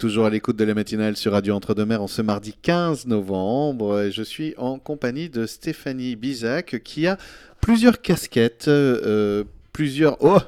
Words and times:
Toujours 0.00 0.24
à 0.24 0.30
l'écoute 0.30 0.56
de 0.56 0.64
la 0.64 0.72
matinale 0.72 1.14
sur 1.14 1.32
Radio 1.32 1.54
Entre-deux-Mers 1.54 2.00
en 2.00 2.06
ce 2.06 2.22
mardi 2.22 2.54
15 2.54 3.06
novembre. 3.06 4.08
Je 4.10 4.22
suis 4.22 4.54
en 4.56 4.78
compagnie 4.78 5.28
de 5.28 5.44
Stéphanie 5.44 6.16
Bizac 6.16 6.80
qui 6.82 7.06
a 7.06 7.18
plusieurs 7.60 8.00
casquettes. 8.00 8.68
Euh, 8.68 9.44
plusieurs. 9.74 10.16
Oh, 10.24 10.38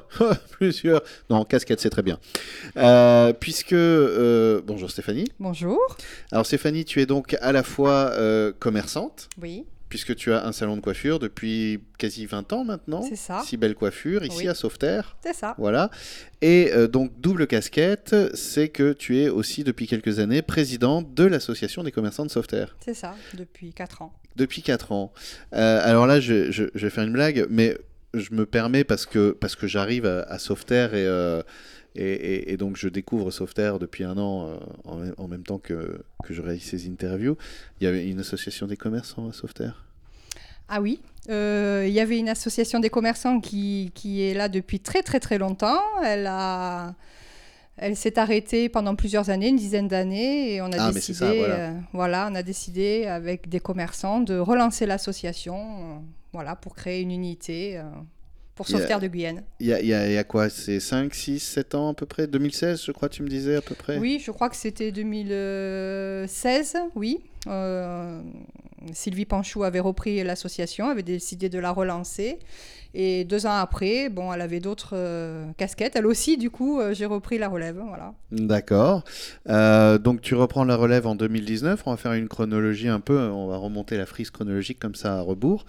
plusieurs. 0.53 1.03
Non, 1.29 1.45
casquettes, 1.45 1.81
c'est 1.81 1.91
très 1.91 2.01
bien. 2.01 2.17
Euh, 2.77 3.31
puisque. 3.31 3.73
Euh, 3.73 4.59
bonjour 4.65 4.89
Stéphanie. 4.89 5.25
Bonjour. 5.39 5.77
Alors 6.31 6.47
Stéphanie, 6.47 6.83
tu 6.83 6.99
es 6.99 7.05
donc 7.05 7.37
à 7.39 7.51
la 7.51 7.61
fois 7.61 8.11
commerçante. 8.59 9.29
Oui 9.39 9.65
puisque 9.93 10.15
tu 10.15 10.33
as 10.33 10.43
un 10.43 10.51
salon 10.51 10.75
de 10.75 10.81
coiffure 10.81 11.19
depuis 11.19 11.79
quasi 11.99 12.25
20 12.25 12.51
ans 12.51 12.63
maintenant. 12.63 13.03
C'est 13.03 13.15
ça. 13.15 13.43
Si 13.45 13.57
belle 13.57 13.75
coiffure, 13.75 14.25
ici 14.25 14.47
à 14.47 14.55
Sauveterre. 14.55 15.15
C'est 15.23 15.35
ça. 15.35 15.53
Voilà. 15.59 15.91
Et 16.41 16.71
euh, 16.73 16.87
donc, 16.87 17.11
double 17.19 17.45
casquette, 17.45 18.15
c'est 18.33 18.69
que 18.69 18.93
tu 18.93 19.19
es 19.19 19.29
aussi 19.29 19.63
depuis 19.63 19.85
quelques 19.85 20.17
années 20.17 20.41
présidente 20.41 21.13
de 21.13 21.25
l'association 21.25 21.83
des 21.83 21.91
commerçants 21.91 22.25
de 22.25 22.31
Sauveterre. 22.31 22.75
C'est 22.83 22.95
ça, 22.95 23.13
depuis 23.35 23.71
4 23.71 24.01
ans. 24.01 24.13
Depuis 24.35 24.63
4 24.63 24.93
ans. 24.93 25.13
Euh, 25.53 25.79
alors 25.83 26.07
là, 26.07 26.19
je, 26.19 26.71
vais 26.73 26.89
faire 26.89 27.03
une 27.03 27.13
blague, 27.13 27.45
mais 27.51 27.77
je 28.15 28.33
me 28.33 28.47
permets 28.47 28.83
parce 28.83 29.05
que, 29.05 29.29
parce 29.29 29.55
que 29.55 29.67
j'arrive 29.67 30.07
à, 30.07 30.23
à 30.23 30.39
Sauveterre 30.39 30.95
et. 30.95 31.05
Euh, 31.05 31.43
et, 31.95 32.57
donc 32.57 32.77
je 32.77 32.87
découvre 32.89 33.31
Sauveterre 33.31 33.79
depuis 33.79 34.03
un 34.03 34.17
an 34.17 34.57
euh, 34.87 35.11
en, 35.17 35.27
même 35.27 35.43
temps 35.43 35.59
que, 35.59 36.03
que 36.23 36.33
je 36.33 36.41
réalise 36.41 36.63
ces 36.63 36.87
interviews. 36.87 37.37
Il 37.79 37.85
y 37.85 37.87
avait 37.87 38.07
une 38.07 38.19
association 38.19 38.67
des 38.67 38.77
commerçants 38.77 39.29
à 39.29 39.33
Sauveterre? 39.33 39.85
Ah 40.69 40.81
oui, 40.81 41.01
euh, 41.29 41.85
il 41.87 41.93
y 41.93 41.99
avait 41.99 42.17
une 42.17 42.29
association 42.29 42.79
des 42.79 42.89
commerçants 42.89 43.39
qui, 43.39 43.91
qui, 43.93 44.23
est 44.23 44.33
là 44.33 44.49
depuis 44.49 44.79
très 44.79 45.03
très 45.03 45.19
très 45.19 45.37
longtemps. 45.37 45.81
Elle 46.03 46.27
a... 46.27 46.95
Elle 47.75 47.95
s'est 47.95 48.19
arrêtée 48.19 48.69
pendant 48.69 48.95
plusieurs 48.95 49.31
années, 49.31 49.47
une 49.47 49.55
dizaine 49.55 49.87
d'années, 49.87 50.53
et 50.53 50.61
on 50.61 50.71
a 50.73 50.77
ah, 50.77 50.91
décidé, 50.91 51.43
euh, 51.49 51.73
voilà. 51.91 52.29
on 52.31 52.35
a 52.35 52.43
décidé 52.43 53.07
avec 53.07 53.49
des 53.49 53.59
commerçants 53.59 54.19
de 54.19 54.37
relancer 54.37 54.85
l'association, 54.85 56.03
voilà, 56.33 56.55
pour 56.55 56.75
créer 56.75 57.01
une 57.01 57.09
unité 57.09 57.81
pour 58.55 58.67
Sauveterre 58.67 58.99
de 58.99 59.07
Guyane. 59.07 59.43
Il 59.59 59.67
y, 59.67 59.87
y, 59.87 59.93
a 59.93 60.23
quoi? 60.23 60.49
C'est 60.49 60.79
5, 60.79 61.13
6, 61.13 61.39
7 61.39 61.75
ans 61.75 61.89
à 61.89 61.93
peu 61.93 62.05
près? 62.05 62.27
2016, 62.27 62.83
je 62.85 62.91
crois, 62.91 63.09
tu 63.09 63.23
me 63.23 63.27
disais 63.27 63.55
à 63.55 63.61
peu 63.61 63.73
près? 63.75 63.97
Oui, 63.97 64.21
je 64.23 64.31
crois 64.31 64.49
que 64.49 64.55
c'était 64.55 64.91
2016, 64.91 66.77
oui. 66.95 67.19
Euh, 67.47 68.21
Sylvie 68.93 69.25
Panchou 69.25 69.63
avait 69.63 69.79
repris 69.79 70.23
l'association, 70.23 70.87
avait 70.87 71.03
décidé 71.03 71.49
de 71.49 71.59
la 71.59 71.71
relancer. 71.71 72.39
Et 72.95 73.25
deux 73.25 73.47
ans 73.47 73.55
après, 73.55 74.09
bon, 74.09 74.31
elle 74.31 74.41
avait 74.41 74.59
d'autres 74.59 74.93
euh, 74.93 75.45
casquettes. 75.57 75.95
Elle 75.95 76.05
aussi, 76.05 76.37
du 76.37 76.51
coup, 76.51 76.79
euh, 76.79 76.93
j'ai 76.93 77.07
repris 77.07 77.39
la 77.39 77.49
relève. 77.49 77.81
Voilà. 77.87 78.13
D'accord. 78.31 79.03
donc, 79.47 80.21
tu 80.21 80.35
reprends 80.35 80.63
la 80.63 80.75
relève 80.75 81.07
en 81.07 81.15
2019. 81.15 81.81
On 81.87 81.91
va 81.91 81.97
faire 81.97 82.13
une 82.13 82.27
chronologie 82.27 82.89
un 82.89 82.99
peu. 82.99 83.19
On 83.19 83.47
va 83.47 83.57
remonter 83.57 83.97
la 83.97 84.05
frise 84.05 84.29
chronologique 84.29 84.77
comme 84.77 84.95
ça 84.95 85.17
à 85.17 85.21
rebours. 85.21 85.65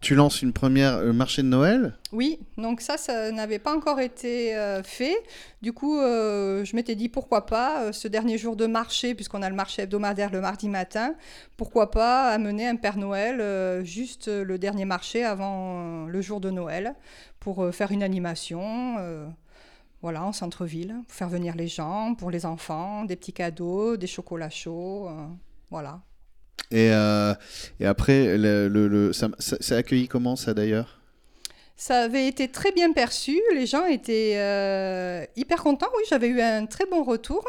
Tu 0.00 0.14
lances 0.14 0.42
une 0.42 0.52
première 0.52 0.94
euh, 0.98 1.12
marché 1.12 1.42
de 1.42 1.48
Noël? 1.48 1.94
Oui, 2.12 2.38
donc 2.56 2.80
ça, 2.80 2.96
ça 2.96 3.32
n'avait 3.32 3.58
pas 3.58 3.76
encore 3.76 3.98
été 3.98 4.54
euh, 4.54 4.80
fait. 4.84 5.16
Du 5.60 5.72
coup, 5.72 5.98
euh, 5.98 6.64
je 6.64 6.76
m'étais 6.76 6.94
dit 6.94 7.08
pourquoi 7.08 7.46
pas, 7.46 7.92
ce 7.92 8.06
dernier 8.06 8.38
jour 8.38 8.54
de 8.54 8.66
marché, 8.66 9.16
puisqu'on 9.16 9.42
a 9.42 9.50
le 9.50 9.56
marché 9.56 9.82
hebdomadaire 9.82 10.30
le 10.30 10.40
mardi 10.40 10.68
matin, 10.68 11.14
pourquoi 11.56 11.90
pas 11.90 12.30
amener 12.30 12.68
un 12.68 12.76
Père 12.76 12.96
Noël 12.96 13.84
juste 13.84 14.28
le 14.28 14.56
dernier 14.56 14.84
marché 14.84 15.24
avant 15.24 16.06
le 16.06 16.20
jour 16.20 16.40
de 16.40 16.50
Noël 16.50 16.94
pour 17.40 17.74
faire 17.74 17.90
une 17.90 18.04
animation. 18.04 18.96
voilà, 20.00 20.24
en 20.24 20.32
centre-ville, 20.32 20.94
pour 21.08 21.16
faire 21.16 21.28
venir 21.28 21.56
les 21.56 21.66
gens, 21.66 22.14
pour 22.14 22.30
les 22.30 22.46
enfants, 22.46 23.04
des 23.04 23.16
petits 23.16 23.32
cadeaux, 23.32 23.96
des 23.96 24.06
chocolats 24.06 24.50
chauds, 24.50 25.08
voilà. 25.70 26.00
Et, 26.70 26.90
euh, 26.92 27.34
et 27.80 27.86
après, 27.86 28.38
ça, 29.12 29.28
ça, 29.38 29.76
accueilli 29.76 30.08
comment 30.08 30.36
ça 30.36 30.54
d'ailleurs? 30.54 31.00
Ça 31.76 32.00
avait 32.00 32.26
été 32.26 32.48
très 32.48 32.72
bien 32.72 32.92
perçu, 32.92 33.40
les 33.54 33.64
gens 33.64 33.86
étaient 33.86 34.32
euh, 34.34 35.24
hyper 35.36 35.62
contents, 35.62 35.86
oui, 35.96 36.02
j'avais 36.10 36.26
eu 36.26 36.40
un 36.40 36.66
très 36.66 36.86
bon 36.86 37.04
retour. 37.04 37.44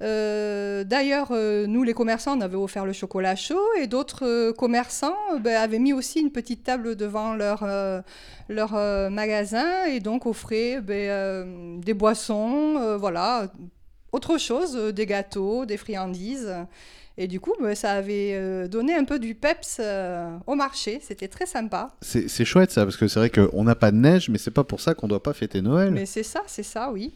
Euh, 0.00 0.84
d'ailleurs, 0.84 1.32
nous 1.32 1.82
les 1.82 1.92
commerçants, 1.92 2.38
on 2.38 2.40
avait 2.40 2.56
offert 2.56 2.86
le 2.86 2.92
chocolat 2.92 3.34
chaud 3.34 3.60
et 3.80 3.88
d'autres 3.88 4.52
commerçants 4.52 5.16
ben, 5.40 5.56
avaient 5.56 5.80
mis 5.80 5.92
aussi 5.92 6.20
une 6.20 6.30
petite 6.30 6.62
table 6.62 6.94
devant 6.94 7.34
leur, 7.34 7.66
leur 8.48 9.10
magasin 9.10 9.86
et 9.86 9.98
donc 9.98 10.24
offraient 10.26 10.80
ben, 10.80 11.80
des 11.80 11.94
boissons, 11.94 12.96
voilà, 12.96 13.48
autre 14.12 14.38
chose, 14.38 14.76
des 14.94 15.06
gâteaux, 15.06 15.66
des 15.66 15.76
friandises. 15.76 16.54
Et 17.16 17.28
du 17.28 17.38
coup, 17.38 17.52
bah, 17.60 17.74
ça 17.74 17.92
avait 17.92 18.32
euh, 18.34 18.66
donné 18.66 18.94
un 18.94 19.04
peu 19.04 19.18
du 19.18 19.34
peps 19.34 19.78
euh, 19.80 20.36
au 20.46 20.56
marché. 20.56 21.00
C'était 21.00 21.28
très 21.28 21.46
sympa. 21.46 21.90
C'est 22.00 22.44
chouette 22.44 22.72
ça, 22.72 22.84
parce 22.84 22.96
que 22.96 23.06
c'est 23.06 23.20
vrai 23.20 23.30
qu'on 23.30 23.64
n'a 23.64 23.76
pas 23.76 23.92
de 23.92 23.96
neige, 23.96 24.28
mais 24.28 24.38
c'est 24.38 24.50
pas 24.50 24.64
pour 24.64 24.80
ça 24.80 24.94
qu'on 24.94 25.06
doit 25.06 25.22
pas 25.22 25.32
fêter 25.32 25.62
Noël. 25.62 25.92
Mais 25.92 26.06
c'est 26.06 26.24
ça, 26.24 26.42
c'est 26.46 26.64
ça, 26.64 26.90
oui. 26.90 27.14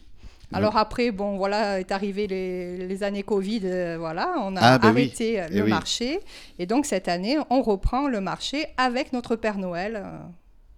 Alors 0.51 0.77
après, 0.77 1.11
bon, 1.11 1.37
voilà, 1.37 1.79
est 1.79 1.91
arrivé 1.91 2.25
les, 2.25 3.03
années 3.03 3.21
Covid, 3.21 3.61
euh, 3.65 3.97
voilà, 3.99 4.33
on 4.39 4.55
a 4.55 4.61
ah, 4.61 4.77
ben 4.79 4.89
arrêté 4.89 5.43
le 5.51 5.65
eh 5.65 5.69
marché. 5.69 6.19
Et 6.57 6.65
donc 6.65 6.87
cette 6.87 7.07
année, 7.07 7.37
on 7.51 7.61
reprend 7.61 8.07
le 8.07 8.19
marché 8.19 8.65
avec 8.77 9.13
notre 9.13 9.35
Père 9.35 9.59
Noël. 9.59 10.03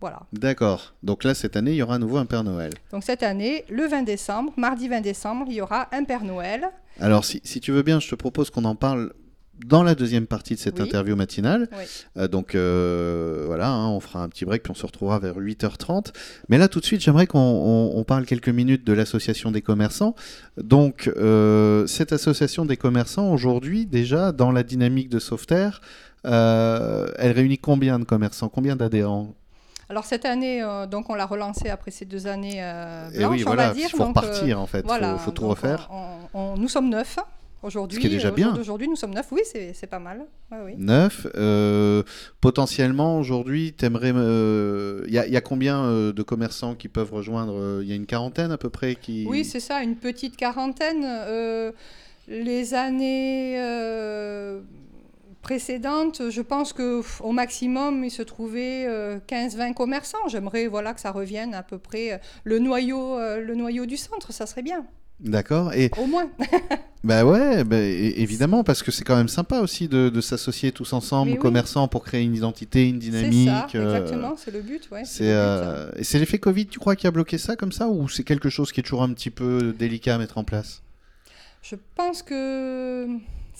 Voilà. 0.02 0.24
D'accord. 0.34 0.96
Donc 1.04 1.24
là, 1.24 1.36
cette 1.36 1.56
année, 1.56 1.72
il 1.72 1.78
y 1.78 1.84
aura 1.84 1.96
à 1.96 2.00
nouveau 2.00 2.18
un 2.18 2.26
Père 2.26 2.44
Noël. 2.44 2.74
Donc 2.92 3.04
cette 3.04 3.22
année, 3.22 3.66
le 3.70 3.88
20 3.88 4.02
décembre, 4.02 4.52
mardi 4.58 4.88
20 4.88 5.02
décembre, 5.02 5.46
il 5.48 5.54
y 5.54 5.62
aura 5.62 5.88
un 5.92 6.04
Père 6.04 6.24
Noël. 6.24 6.68
Alors, 7.00 7.24
si, 7.24 7.42
tu 7.62 7.72
veux 7.72 7.84
bien, 7.84 8.00
je 8.00 8.10
te 8.10 8.16
propose 8.16 8.50
qu'on 8.50 8.66
en 8.66 8.76
parle 8.76 9.14
dans 9.68 9.84
la 9.84 9.94
deuxième 9.94 10.26
partie 10.26 10.56
de 10.56 10.60
cette 10.60 10.80
interview 10.80 11.16
matinale. 11.16 11.70
Euh, 12.18 12.28
donc 12.28 12.56
euh, 12.56 13.44
voilà, 13.46 13.70
hein, 13.70 13.90
on 13.90 14.00
fera 14.00 14.24
un 14.24 14.30
petit 14.30 14.44
break 14.44 14.64
puis 14.64 14.72
on 14.72 14.76
se 14.76 14.88
retrouvera 14.88 15.20
vers 15.20 15.38
8h30. 15.38 16.14
Mais 16.50 16.58
là 16.58 16.68
tout 16.68 16.80
de 16.80 16.86
suite, 16.86 17.02
j'aimerais 17.02 17.28
qu'on 17.28 18.04
parle 18.08 18.26
quelques 18.26 18.50
minutes 18.50 18.84
de 18.84 18.94
l'association 18.94 19.52
des 19.52 19.62
commerçants. 19.62 20.16
Donc 20.58 21.12
euh, 21.16 21.86
cette 21.86 22.12
association 22.12 22.66
des 22.66 22.76
commerçants 22.76 23.32
aujourd'hui 23.32 23.86
déjà 23.86 24.32
dans 24.32 24.52
la 24.52 24.64
dynamique 24.64 25.10
de 25.10 25.20
Sauveterre, 25.20 25.82
elle 26.24 27.32
réunit 27.32 27.60
combien 27.60 28.00
de 28.00 28.04
commerçants, 28.06 28.50
combien 28.50 28.76
d'adhérents? 28.76 29.36
Alors 29.92 30.06
cette 30.06 30.26
année, 30.26 30.66
donc 30.90 31.10
on 31.10 31.16
l'a 31.16 31.26
relancée 31.26 31.70
après 31.70 31.92
ces 31.92 32.06
deux 32.06 32.26
années 32.26 32.62
blanches, 32.62 33.14
Et 33.14 33.26
oui, 33.26 33.44
voilà, 33.44 33.74
Il 33.76 33.90
faut 33.90 34.06
repartir 34.06 34.60
en 34.60 34.66
fait, 34.66 34.86
il 34.88 35.20
faut, 35.20 35.32
tout 35.32 35.48
refaire. 35.48 35.90
nous 36.34 36.68
sommes 36.68 36.90
neuf. 36.90 37.18
Aujourd'hui, 37.64 37.98
Ce 37.98 38.02
qui 38.02 38.08
est 38.08 38.10
déjà 38.10 38.32
bien. 38.32 38.56
Aujourd'hui, 38.58 38.88
nous 38.88 38.96
sommes 38.96 39.14
neuf. 39.14 39.28
Oui, 39.32 39.42
c'est 39.46 39.88
pas 39.88 40.00
mal. 40.00 40.26
Neuf. 40.78 41.28
Euh, 41.36 42.02
potentiellement, 42.40 43.20
aujourd'hui, 43.20 43.74
t'aimerais. 43.74 44.10
Il 44.10 44.16
euh, 44.18 45.06
y, 45.08 45.14
y, 45.14 45.38
a 45.38 45.42
combien 45.42 45.84
euh, 45.84 46.12
de 46.12 46.24
commerçants 46.24 46.74
qui 46.74 46.88
peuvent 46.88 47.14
rejoindre 47.14 47.82
Il 47.84 47.88
y 47.88 47.92
a 47.92 47.96
une 47.96 48.08
quarantaine 48.08 48.52
à 48.52 48.58
peu 48.58 48.70
près 48.70 48.96
qui. 48.96 49.28
Oui, 49.30 49.46
c'est 49.46 49.60
ça, 49.60 49.84
une 49.84 49.96
petite 49.96 50.38
quarantaine. 50.38 51.06
les 52.28 52.74
années 52.74 53.58
précédentes, 55.42 56.30
je 56.30 56.42
pense 56.42 56.74
que 56.74 57.02
au 57.22 57.32
maximum, 57.32 58.04
il 58.04 58.12
se 58.12 58.22
trouvait 58.22 58.88
15-20 59.28 59.74
commerçants. 59.74 60.28
J'aimerais 60.28 60.68
voilà 60.68 60.94
que 60.94 61.02
ça 61.02 61.12
revienne 61.12 61.54
à 61.54 61.64
peu 61.64 61.78
près 61.78 62.22
le 62.44 62.60
noyau, 62.60 63.18
le 63.20 63.56
noyau 63.56 63.86
du 63.86 63.98
centre. 63.98 64.32
Ça 64.32 64.46
serait 64.46 64.64
bien. 64.64 64.86
D'accord. 65.22 65.74
Et 65.74 65.92
au 65.98 66.08
moins. 66.08 66.30
bah 67.04 67.24
ouais, 67.24 67.64
bah, 67.64 67.78
évidemment, 67.80 68.64
parce 68.64 68.82
que 68.82 68.92
c'est 68.92 69.04
quand 69.04 69.16
même 69.16 69.28
sympa 69.28 69.60
aussi 69.60 69.88
de, 69.88 70.22
s'associer 70.22 70.72
tous 70.72 70.94
ensemble, 70.94 71.38
commerçants, 71.38 71.88
pour 71.88 72.04
créer 72.04 72.24
une 72.24 72.36
identité, 72.36 72.88
une 72.88 73.00
dynamique. 73.00 73.50
C'est 73.50 73.78
ça, 73.78 73.84
euh, 73.84 73.96
exactement, 73.96 74.36
c'est 74.36 74.52
le 74.52 74.62
but, 74.62 74.90
ouais. 74.92 75.04
Euh, 75.22 75.92
c'est 76.02 76.20
l'effet 76.20 76.40
Covid, 76.40 76.68
tu 76.68 76.80
crois, 76.80 76.96
qui 76.96 77.08
a 77.08 77.12
bloqué 77.12 77.38
ça 77.38 77.56
comme 77.56 77.72
ça, 77.72 77.88
ou 77.88 78.10
c'est 78.10 78.24
quelque 78.24 78.50
chose 78.50 78.72
qui 78.72 78.80
est 78.80 78.84
toujours 78.84 79.04
un 79.04 79.14
petit 79.14 79.30
peu 79.30 79.74
délicat 79.78 80.16
à 80.16 80.18
mettre 80.18 80.38
en 80.38 80.44
place? 80.44 80.82
Je 81.62 81.76
pense 81.96 82.24
que 82.24 83.08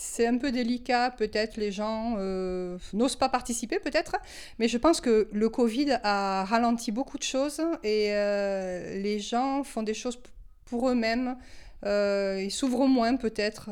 c'est 0.04 0.26
un 0.26 0.36
peu 0.36 0.50
délicat, 0.50 1.10
peut-être 1.10 1.56
les 1.56 1.70
gens 1.70 2.16
euh, 2.18 2.76
n'osent 2.92 3.16
pas 3.16 3.28
participer, 3.28 3.78
peut-être, 3.78 4.16
mais 4.58 4.66
je 4.66 4.76
pense 4.76 5.00
que 5.00 5.28
le 5.32 5.48
Covid 5.48 5.98
a 6.02 6.44
ralenti 6.44 6.90
beaucoup 6.90 7.18
de 7.18 7.22
choses 7.22 7.62
et 7.84 8.08
les 9.00 9.18
gens 9.20 9.62
font 9.62 9.82
des 9.82 9.94
choses 9.94 10.18
pour 10.64 10.88
eux-mêmes. 10.88 11.36
Euh, 11.84 12.40
ils 12.42 12.50
s'ouvrent 12.50 12.86
moins 12.86 13.16
peut-être. 13.16 13.70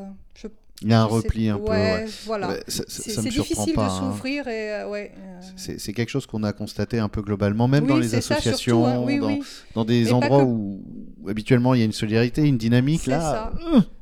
Il 0.82 0.88
y 0.88 0.94
a 0.94 1.02
un 1.02 1.04
repli 1.04 1.48
un 1.48 1.58
peu. 1.58 1.70
Ouais. 1.70 2.06
Voilà. 2.24 2.56
difficile 2.66 3.74
de 3.74 3.80
hein. 3.80 3.90
s'ouvrir. 3.90 4.48
et 4.48 4.72
euh, 4.72 4.88
ouais. 4.88 5.12
Euh. 5.18 5.40
C'est 5.56 5.92
quelque 5.92 6.08
chose 6.08 6.26
qu'on 6.26 6.42
a 6.42 6.52
constaté 6.52 6.98
un 6.98 7.08
peu 7.08 7.20
globalement, 7.22 7.68
même 7.68 7.86
dans 7.86 7.98
les 7.98 8.14
associations, 8.14 8.86
hein. 8.86 9.18
dans, 9.18 9.38
dans, 9.74 9.84
des 9.84 10.12
endroits 10.12 10.44
où 10.44 10.82
habituellement 11.28 11.74
il 11.74 11.80
y 11.80 11.82
a 11.82 11.84
une 11.84 11.92
solidarité, 11.92 12.42
une 12.42 12.58
dynamique. 12.58 13.06
Là, 13.06 13.20
ça. 13.20 13.52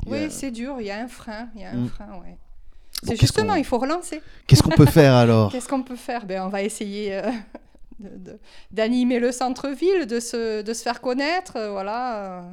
oui, 0.06 0.26
c'est 0.30 0.50
dur. 0.50 0.76
Il 0.78 0.86
y 0.86 0.90
a 0.90 1.00
un 1.00 1.08
frein. 1.08 1.48
Il 1.56 1.62
y 1.62 1.64
a 1.64 1.70
un 1.70 1.84
mm. 1.84 1.88
frein, 1.88 2.20
ouais. 2.20 2.38
c'est 3.02 3.20
justement, 3.20 3.54
il 3.54 3.64
faut 3.64 3.78
relancer. 3.78 4.20
Qu'est-ce 4.46 4.62
qu'on 4.62 4.70
peut 4.70 4.86
faire 4.86 5.14
alors 5.14 5.50
Qu'est-ce 5.52 5.68
qu'on 5.68 5.82
peut 5.82 5.96
faire? 5.96 6.26
Ben, 6.26 6.44
On 6.44 6.48
va 6.48 6.62
essayer 6.62 7.20
d'animer 8.70 9.18
le 9.18 9.32
centre-ville, 9.32 10.06
de 10.06 10.20
se, 10.20 10.62
de 10.62 10.72
se 10.72 10.82
faire 10.82 11.00
connaître. 11.00 11.58
voilà. 11.72 12.44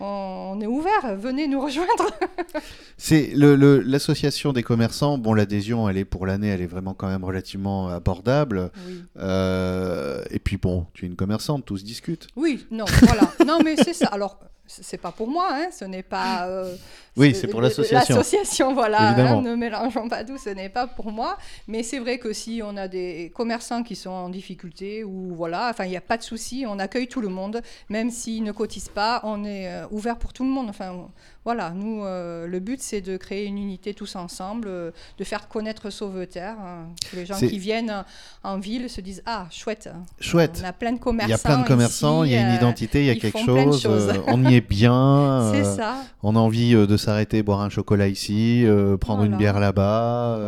On 0.00 0.60
est 0.60 0.66
ouvert, 0.66 1.16
venez 1.16 1.48
nous 1.48 1.60
rejoindre. 1.60 2.10
c'est 2.96 3.32
l'association 3.34 4.52
des 4.52 4.62
commerçants. 4.62 5.18
Bon, 5.18 5.34
l'adhésion, 5.34 5.88
elle 5.88 5.96
est 5.96 6.04
pour 6.04 6.26
l'année, 6.26 6.48
elle 6.48 6.62
est 6.62 6.66
vraiment 6.66 6.94
quand 6.94 7.08
même 7.08 7.24
relativement 7.24 7.88
abordable. 7.88 8.70
Euh, 9.18 10.22
et 10.30 10.38
puis 10.38 10.56
bon, 10.56 10.86
tu 10.94 11.04
es 11.04 11.08
une 11.08 11.16
commerçante, 11.16 11.64
tous 11.64 11.84
discutent. 11.84 12.28
Oui, 12.36 12.66
non, 12.70 12.84
voilà. 13.02 13.32
non, 13.46 13.58
mais 13.64 13.76
c'est 13.76 13.94
ça. 13.94 14.06
Alors, 14.06 14.38
c'est 14.68 14.98
pas 14.98 15.12
pour 15.12 15.28
moi, 15.28 15.48
hein, 15.52 15.68
ce 15.72 15.84
n'est 15.84 16.02
pas. 16.02 16.46
Euh, 16.46 16.76
oui, 17.18 17.34
c'est 17.34 17.48
pour 17.48 17.60
l'association. 17.60 18.16
L'association, 18.16 18.74
voilà, 18.74 19.10
hein, 19.10 19.42
ne 19.42 19.54
mélangeons 19.54 20.08
pas 20.08 20.24
tout, 20.24 20.38
ce 20.38 20.50
n'est 20.50 20.68
pas 20.68 20.86
pour 20.86 21.10
moi. 21.10 21.36
Mais 21.66 21.82
c'est 21.82 21.98
vrai 21.98 22.18
que 22.18 22.32
si 22.32 22.60
on 22.64 22.76
a 22.76 22.88
des 22.88 23.32
commerçants 23.34 23.82
qui 23.82 23.96
sont 23.96 24.10
en 24.10 24.28
difficulté, 24.28 25.04
ou 25.04 25.34
voilà, 25.34 25.68
enfin, 25.70 25.84
il 25.84 25.90
n'y 25.90 25.96
a 25.96 26.02
pas 26.02 26.16
de 26.16 26.22
souci, 26.22 26.64
on 26.66 26.78
accueille 26.78 27.08
tout 27.08 27.20
le 27.20 27.28
monde, 27.28 27.60
même 27.88 28.10
s'ils 28.10 28.42
ne 28.42 28.52
cotisent 28.52 28.88
pas, 28.88 29.20
on 29.24 29.44
est 29.44 29.68
euh, 29.68 29.86
ouvert 29.90 30.16
pour 30.16 30.32
tout 30.32 30.44
le 30.44 30.50
monde. 30.50 30.68
Enfin, 30.68 31.08
voilà, 31.44 31.70
nous, 31.70 32.04
euh, 32.04 32.46
le 32.46 32.60
but, 32.60 32.80
c'est 32.80 33.00
de 33.00 33.16
créer 33.16 33.46
une 33.46 33.58
unité 33.58 33.94
tous 33.94 34.16
ensemble, 34.16 34.68
de 34.68 35.24
faire 35.24 35.48
connaître 35.48 35.90
Sauveterre, 35.90 36.56
hein, 36.60 36.88
que 37.10 37.16
les 37.16 37.26
gens 37.26 37.38
qui 37.38 37.58
viennent 37.58 38.04
en 38.44 38.58
ville 38.58 38.90
se 38.90 39.00
disent 39.00 39.22
Ah, 39.26 39.46
chouette. 39.50 39.88
Chouette. 40.20 40.60
On 40.62 40.68
a 40.68 40.72
plein 40.72 40.92
de 40.92 40.98
commerçants. 40.98 41.28
Il 41.28 41.30
y 41.30 41.34
a 41.34 41.38
plein 41.38 41.58
de 41.58 41.66
commerçants, 41.66 42.24
il 42.24 42.32
y 42.32 42.36
a 42.36 42.48
une 42.48 42.54
identité, 42.54 43.00
il 43.00 43.06
y 43.06 43.10
a 43.10 43.16
quelque 43.16 43.44
chose. 43.44 43.86
on 44.26 44.44
y 44.44 44.56
est 44.56 44.68
bien. 44.68 45.50
c'est 45.54 45.64
ça. 45.64 46.02
On 46.22 46.36
a 46.36 46.38
envie 46.38 46.72
de 46.72 46.96
s'arrêter, 47.08 47.42
boire 47.42 47.60
un 47.60 47.70
chocolat 47.70 48.08
ici, 48.08 48.66
prendre 49.00 49.24
une 49.24 49.36
bière 49.36 49.60
là-bas, 49.60 50.38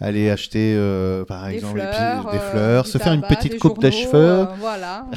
aller 0.00 0.30
acheter, 0.30 0.76
par 1.28 1.46
exemple, 1.48 1.80
des 2.32 2.38
fleurs, 2.38 2.86
se 2.86 2.98
faire 2.98 3.12
une 3.12 3.22
petite 3.22 3.58
coupe 3.58 3.80
de 3.80 3.90
cheveux. 3.90 4.46
voilà. 4.60 5.06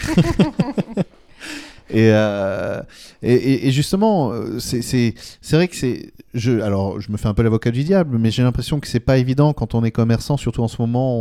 Euh, 1.94 2.82
et, 3.22 3.68
et, 3.68 3.72
justement, 3.72 4.32
euh, 4.32 4.60
c'est 4.60 5.14
vrai 5.52 5.68
que 5.68 5.76
c'est. 5.76 6.12
Je, 6.34 6.60
alors, 6.60 7.00
je 7.00 7.12
me 7.12 7.18
fais 7.18 7.28
un 7.28 7.34
peu 7.34 7.44
l'avocat 7.44 7.72
du 7.72 7.84
diable, 7.84 8.18
mais 8.18 8.32
j'ai 8.32 8.44
l'impression 8.44 8.80
que 8.80 8.88
c'est 8.88 9.00
pas 9.00 9.18
évident 9.18 9.54
quand 9.54 9.76
on 9.76 9.84
est 9.84 9.92
commerçant, 9.92 10.36
surtout 10.36 10.64
en 10.64 10.68
ce 10.68 10.82
moment, 10.82 11.16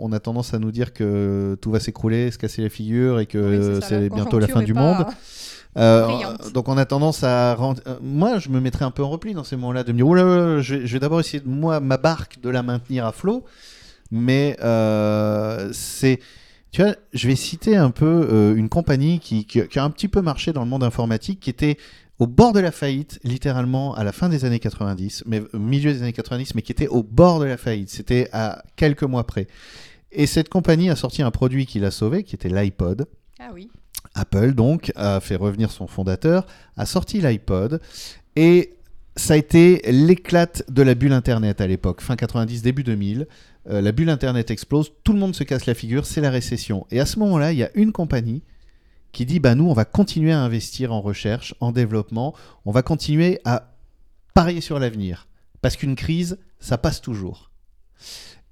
on, 0.00 0.12
a 0.12 0.20
tendance 0.20 0.54
à 0.54 0.58
nous 0.58 0.70
dire 0.70 0.92
que 0.92 1.56
tout 1.60 1.70
va 1.70 1.80
s'écrouler, 1.80 2.30
se 2.30 2.38
casser 2.38 2.62
la 2.62 2.68
figure 2.68 3.18
et 3.20 3.26
que 3.26 3.80
c'est 3.82 4.08
bientôt 4.10 4.38
la 4.38 4.48
fin 4.48 4.62
du 4.62 4.74
monde. 4.74 5.06
Euh, 5.78 6.36
donc 6.52 6.68
on 6.68 6.76
a 6.76 6.84
tendance 6.84 7.24
à 7.24 7.56
moi 8.02 8.38
je 8.38 8.50
me 8.50 8.60
mettrais 8.60 8.84
un 8.84 8.90
peu 8.90 9.02
en 9.02 9.08
repli 9.08 9.32
dans 9.32 9.42
ces 9.42 9.56
moments-là 9.56 9.84
de 9.84 9.92
me 9.92 9.96
dire 9.96 10.06
oh 10.06 10.14
là, 10.14 10.60
je 10.60 10.76
vais, 10.76 10.98
d'abord 10.98 11.20
essayer 11.20 11.40
de 11.40 11.48
moi 11.48 11.80
ma 11.80 11.96
barque 11.96 12.42
de 12.42 12.50
la 12.50 12.62
maintenir 12.62 13.06
à 13.06 13.12
flot 13.12 13.42
mais 14.10 14.54
c'est 15.72 16.20
tu 16.72 16.82
vois, 16.82 16.96
je 17.12 17.28
vais 17.28 17.36
citer 17.36 17.76
un 17.76 17.90
peu 17.90 18.26
euh, 18.32 18.56
une 18.56 18.70
compagnie 18.70 19.20
qui, 19.20 19.46
a 19.76 19.84
un 19.84 19.90
petit 19.90 20.08
peu 20.08 20.22
marché 20.22 20.54
dans 20.54 20.64
le 20.64 20.70
monde 20.70 20.82
informatique, 20.82 21.38
qui 21.38 21.50
était 21.50 21.76
au 22.18 22.26
bord 22.26 22.54
de 22.54 22.60
la 22.60 22.72
faillite, 22.72 23.20
littéralement 23.24 23.94
à 23.94 24.04
la 24.04 24.12
fin 24.12 24.30
des 24.30 24.46
années 24.46 24.58
90, 24.58 25.24
mais 25.26 25.42
au 25.52 25.58
milieu 25.58 25.92
des 25.92 26.00
années 26.00 26.14
90, 26.14 26.54
mais 26.54 26.62
qui 26.62 26.72
était 26.72 26.88
au 26.88 27.02
bord 27.02 27.40
de 27.40 27.44
la 27.44 27.58
faillite. 27.58 27.90
C'était 27.90 28.30
à 28.32 28.62
quelques 28.76 29.02
mois 29.02 29.26
près. 29.26 29.48
Et 30.12 30.26
cette 30.26 30.48
compagnie 30.48 30.88
a 30.88 30.96
sorti 30.96 31.20
un 31.20 31.30
produit 31.30 31.66
qui 31.66 31.78
l'a 31.78 31.90
sauvé, 31.90 32.22
qui 32.22 32.34
était 32.34 32.48
l'iPod. 32.48 33.06
Ah 33.38 33.50
oui. 33.52 33.68
Apple, 34.14 34.52
donc, 34.52 34.92
a 34.96 35.20
fait 35.20 35.36
revenir 35.36 35.70
son 35.70 35.86
fondateur, 35.86 36.46
a 36.76 36.86
sorti 36.86 37.20
l'iPod. 37.20 37.80
Et 38.36 38.74
ça 39.16 39.34
a 39.34 39.36
été 39.36 39.82
l'éclate 39.90 40.64
de 40.70 40.82
la 40.82 40.94
bulle 40.94 41.12
Internet 41.12 41.60
à 41.60 41.66
l'époque, 41.66 42.00
fin 42.00 42.16
90, 42.16 42.62
début 42.62 42.82
2000. 42.82 43.26
Euh, 43.70 43.80
la 43.80 43.92
bulle 43.92 44.08
Internet 44.08 44.50
explose, 44.50 44.92
tout 45.04 45.12
le 45.12 45.18
monde 45.18 45.34
se 45.34 45.44
casse 45.44 45.66
la 45.66 45.74
figure, 45.74 46.06
c'est 46.06 46.20
la 46.20 46.30
récession. 46.30 46.86
Et 46.90 47.00
à 47.00 47.06
ce 47.06 47.18
moment-là, 47.18 47.52
il 47.52 47.58
y 47.58 47.62
a 47.62 47.70
une 47.74 47.92
compagnie 47.92 48.42
qui 49.12 49.26
dit, 49.26 49.40
bah 49.40 49.54
nous, 49.54 49.68
on 49.68 49.74
va 49.74 49.84
continuer 49.84 50.32
à 50.32 50.40
investir 50.40 50.92
en 50.92 51.00
recherche, 51.00 51.54
en 51.60 51.70
développement, 51.70 52.34
on 52.64 52.72
va 52.72 52.82
continuer 52.82 53.40
à 53.44 53.74
parier 54.34 54.62
sur 54.62 54.78
l'avenir. 54.78 55.28
Parce 55.60 55.76
qu'une 55.76 55.94
crise, 55.94 56.38
ça 56.58 56.78
passe 56.78 57.00
toujours. 57.00 57.50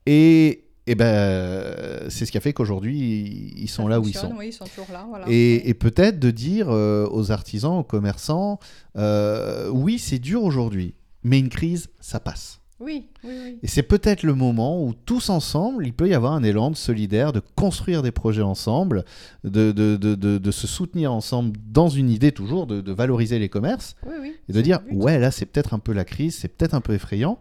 Et 0.07 0.70
et 0.91 0.97
ben, 0.97 2.09
c'est 2.09 2.27
ce 2.27 2.33
qui 2.33 2.37
a 2.37 2.41
fait 2.41 2.53
qu'aujourd'hui, 2.53 3.55
ils 3.57 3.69
sont 3.69 3.87
là 3.87 4.01
où 4.01 4.09
ils 4.09 4.17
sont. 4.17 4.33
Oui, 4.37 4.49
ils 4.49 4.53
sont 4.53 4.65
toujours 4.65 4.89
là, 4.93 5.07
voilà. 5.09 5.25
Et, 5.29 5.73
peut-être 5.75 6.19
de 6.19 6.33
dire 6.33 6.67
euh, 6.69 7.07
aux 7.13 7.31
artisans, 7.31 7.79
aux 7.79 7.85
commerçants, 7.85 8.59
euh, 8.97 9.69
oui, 9.69 10.01
c'est 10.01 10.19
dur 10.19 10.43
aujourd'hui, 10.43 10.95
mais 11.23 11.39
une 11.39 11.49
crise, 11.49 11.91
ça 12.01 12.19
passe. 12.19 12.61
Oui, 12.81 13.07
oui, 13.23 13.35
oui. 13.45 13.59
Et 13.63 13.69
c'est 13.69 13.85
peut-être 13.85 14.25
le 14.25 14.35
moment 14.35 14.85
où 14.85 14.93
tous 14.93 15.31
ensemble, 15.31 15.87
il 15.87 15.93
peut 15.93 16.09
y 16.09 16.15
avoir 16.15 16.33
un 16.33 16.43
élan 16.43 16.73
de 16.73 16.77
solidaire, 16.77 17.33
de 17.33 17.41
construire 17.55 18.03
des 18.03 18.11
projets 18.11 18.43
ensemble, 18.43 19.05
de, 19.45 19.71
de, 19.71 19.97
de, 19.97 20.17
de 20.17 20.51
se 20.51 20.67
soutenir 20.67 21.13
ensemble 21.13 21.53
dans 21.71 21.89
une 21.89 22.11
idée 22.11 22.33
toujours 22.33 22.67
de, 22.67 22.91
valoriser 22.91 23.39
les 23.39 23.49
commerces. 23.49 23.95
Oui, 24.05 24.15
oui, 24.21 24.35
et 24.49 24.53
de 24.53 24.61
dire, 24.61 24.81
ouais, 24.91 25.21
là, 25.21 25.31
c'est 25.31 25.47
peut-être 25.47 25.73
un 25.73 25.79
peu 25.79 25.93
la 25.93 26.05
crise, 26.05 26.37
c'est 26.37 26.49
peut-être 26.49 26.75
un 26.75 26.81
peu 26.81 26.95
effrayant, 26.95 27.39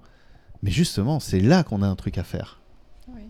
mais 0.61 0.69
justement, 0.69 1.19
c'est 1.19 1.39
là 1.39 1.63
qu'on 1.63 1.81
a 1.81 1.87
un 1.87 1.95
truc 1.95 2.19
à 2.19 2.23
faire. 2.23 2.59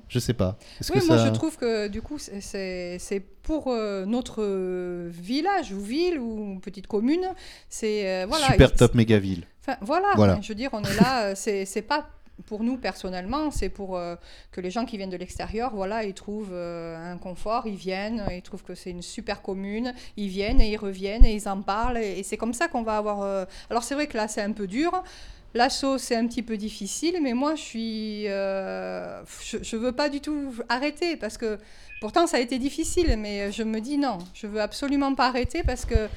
Je 0.10 0.18
sais 0.18 0.34
pas. 0.34 0.58
Oui, 0.94 1.02
moi 1.08 1.18
je 1.18 1.30
trouve 1.30 1.56
que 1.56 1.88
du 1.88 2.02
coup, 2.02 2.18
c'est 2.18 3.24
pour 3.44 3.68
euh, 3.68 4.06
notre 4.06 4.44
village 5.08 5.72
ou 5.72 5.80
ville 5.80 6.20
ou 6.20 6.60
petite 6.60 6.88
commune, 6.88 7.26
c'est 7.70 8.08
euh, 8.08 8.26
voilà. 8.28 8.48
Super 8.48 8.74
top 8.74 8.96
méga 8.96 9.20
ville. 9.20 9.46
Voilà, 9.82 10.08
voilà. 10.16 10.40
je 10.42 10.48
veux 10.48 10.56
dire, 10.56 10.72
on 10.74 10.82
est 10.82 10.96
là, 11.00 11.26
euh, 11.26 11.34
c'est 11.36 11.82
pas 11.84 12.10
pour 12.48 12.64
nous 12.64 12.78
personnellement, 12.78 13.52
c'est 13.52 13.70
pour 13.70 14.00
que 14.52 14.62
les 14.62 14.72
gens 14.72 14.86
qui 14.86 14.98
viennent 14.98 15.10
de 15.10 15.18
l'extérieur, 15.18 15.76
voilà, 15.76 16.06
ils 16.06 16.14
trouvent 16.14 16.56
un 16.56 17.18
confort, 17.18 17.68
ils 17.68 17.76
viennent, 17.76 18.24
ils 18.32 18.42
trouvent 18.42 18.64
que 18.64 18.76
c'est 18.76 18.92
une 18.92 19.02
super 19.02 19.42
commune, 19.42 19.94
ils 20.16 20.30
viennent 20.30 20.62
et 20.62 20.72
ils 20.72 20.78
reviennent 20.78 21.26
et 21.26 21.36
ils 21.36 21.50
en 21.50 21.62
parlent 21.62 21.98
et, 21.98 22.24
c'est 22.24 22.38
comme 22.38 22.54
ça 22.54 22.68
qu'on 22.68 22.82
va 22.82 22.98
avoir. 22.98 23.46
Alors 23.70 23.84
c'est 23.84 23.94
vrai 23.94 24.08
que 24.08 24.16
là 24.16 24.28
c'est 24.28 24.42
un 24.42 24.54
peu 24.54 24.68
dur. 24.68 25.04
L'assaut, 25.54 25.98
c'est 25.98 26.16
un 26.16 26.28
petit 26.28 26.44
peu 26.44 26.58
difficile, 26.58 27.20
mais 27.22 27.34
moi, 27.34 27.56
je 27.56 27.62
suis. 27.62 28.28
Euh, 28.28 29.22
je 29.42 29.76
ne 29.76 29.82
veux 29.82 29.92
pas 29.92 30.10
du 30.10 30.22
tout 30.22 30.54
arrêter 30.70 31.18
parce 31.18 31.38
que. 31.38 31.58
Pourtant, 32.02 32.28
ça 32.28 32.38
a 32.38 32.40
été 32.40 32.60
difficile, 32.60 33.18
mais 33.18 33.52
je 33.52 33.62
me 33.64 33.82
dis 33.82 33.98
non, 33.98 34.20
je 34.34 34.48
veux 34.48 34.62
absolument 34.62 35.14
pas 35.16 35.28
arrêter 35.28 35.64
parce 35.64 35.84
que 35.84 36.08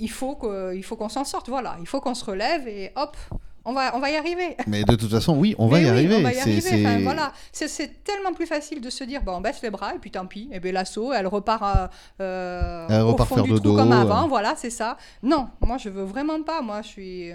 il 0.00 0.10
faut 0.10 0.34
qu'on 0.34 1.08
s'en 1.08 1.24
sorte. 1.24 1.48
Voilà, 1.48 1.76
il 1.80 1.86
faut 1.86 2.00
qu'on 2.00 2.14
se 2.14 2.24
relève 2.24 2.66
et 2.66 2.92
hop, 2.96 3.16
on 3.64 3.74
va, 3.74 3.94
on 3.94 4.00
va 4.00 4.10
y 4.10 4.16
arriver. 4.16 4.56
Mais 4.66 4.82
de 4.84 4.94
toute 4.94 5.10
façon, 5.10 5.36
oui, 5.36 5.54
on 5.58 5.66
va 5.68 5.80
y 5.80 5.86
arriver. 5.86 6.16
On 6.16 6.22
va 6.22 6.32
y 6.32 6.38
arriver. 6.38 7.02
voilà. 7.02 7.32
C'est 7.52 8.02
tellement 8.02 8.32
plus 8.32 8.46
facile 8.46 8.80
de 8.80 8.88
se 8.88 9.04
dire, 9.04 9.22
bon, 9.22 9.36
on 9.36 9.40
baisse 9.40 9.60
les 9.62 9.70
bras 9.70 9.94
et 9.94 9.98
puis 9.98 10.10
tant 10.10 10.26
pis. 10.26 10.48
Et 10.50 10.56
eh 10.56 10.60
bien 10.60 10.72
l'assaut, 10.72 11.12
elle 11.12 11.26
repart, 11.26 11.90
euh, 12.20 12.86
elle 12.88 13.02
repart 13.02 13.30
au 13.30 13.34
fond 13.34 13.44
faire 13.44 13.54
du 13.54 13.60
trou 13.60 13.76
comme 13.76 13.92
avant. 13.92 14.26
Voilà, 14.28 14.54
c'est 14.56 14.70
ça. 14.70 14.96
Non, 15.22 15.48
moi, 15.60 15.76
je 15.76 15.90
veux 15.90 16.04
vraiment 16.04 16.42
pas. 16.42 16.62
Moi, 16.62 16.80
je 16.82 16.88
suis. 16.88 17.32